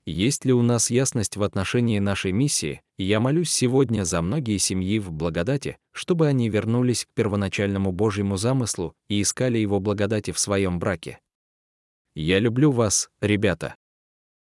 Есть 0.07 0.45
ли 0.45 0.53
у 0.53 0.62
нас 0.62 0.91
ясность 0.91 1.37
в 1.37 1.43
отношении 1.43 1.99
нашей 1.99 2.33
миссии? 2.33 2.83
Я 3.03 3.19
молюсь 3.19 3.51
сегодня 3.51 4.05
за 4.05 4.23
многие 4.23 4.59
семьи 4.59 5.01
в 5.01 5.11
благодати, 5.11 5.77
чтобы 5.91 6.29
они 6.29 6.49
вернулись 6.49 7.05
к 7.05 7.09
первоначальному 7.15 7.91
Божьему 7.91 8.37
замыслу 8.37 8.95
и 9.09 9.21
искали 9.21 9.59
его 9.59 9.81
благодати 9.81 10.31
в 10.31 10.39
своем 10.39 10.79
браке. 10.79 11.19
Я 12.15 12.39
люблю 12.39 12.71
вас, 12.71 13.11
ребята. 13.21 13.75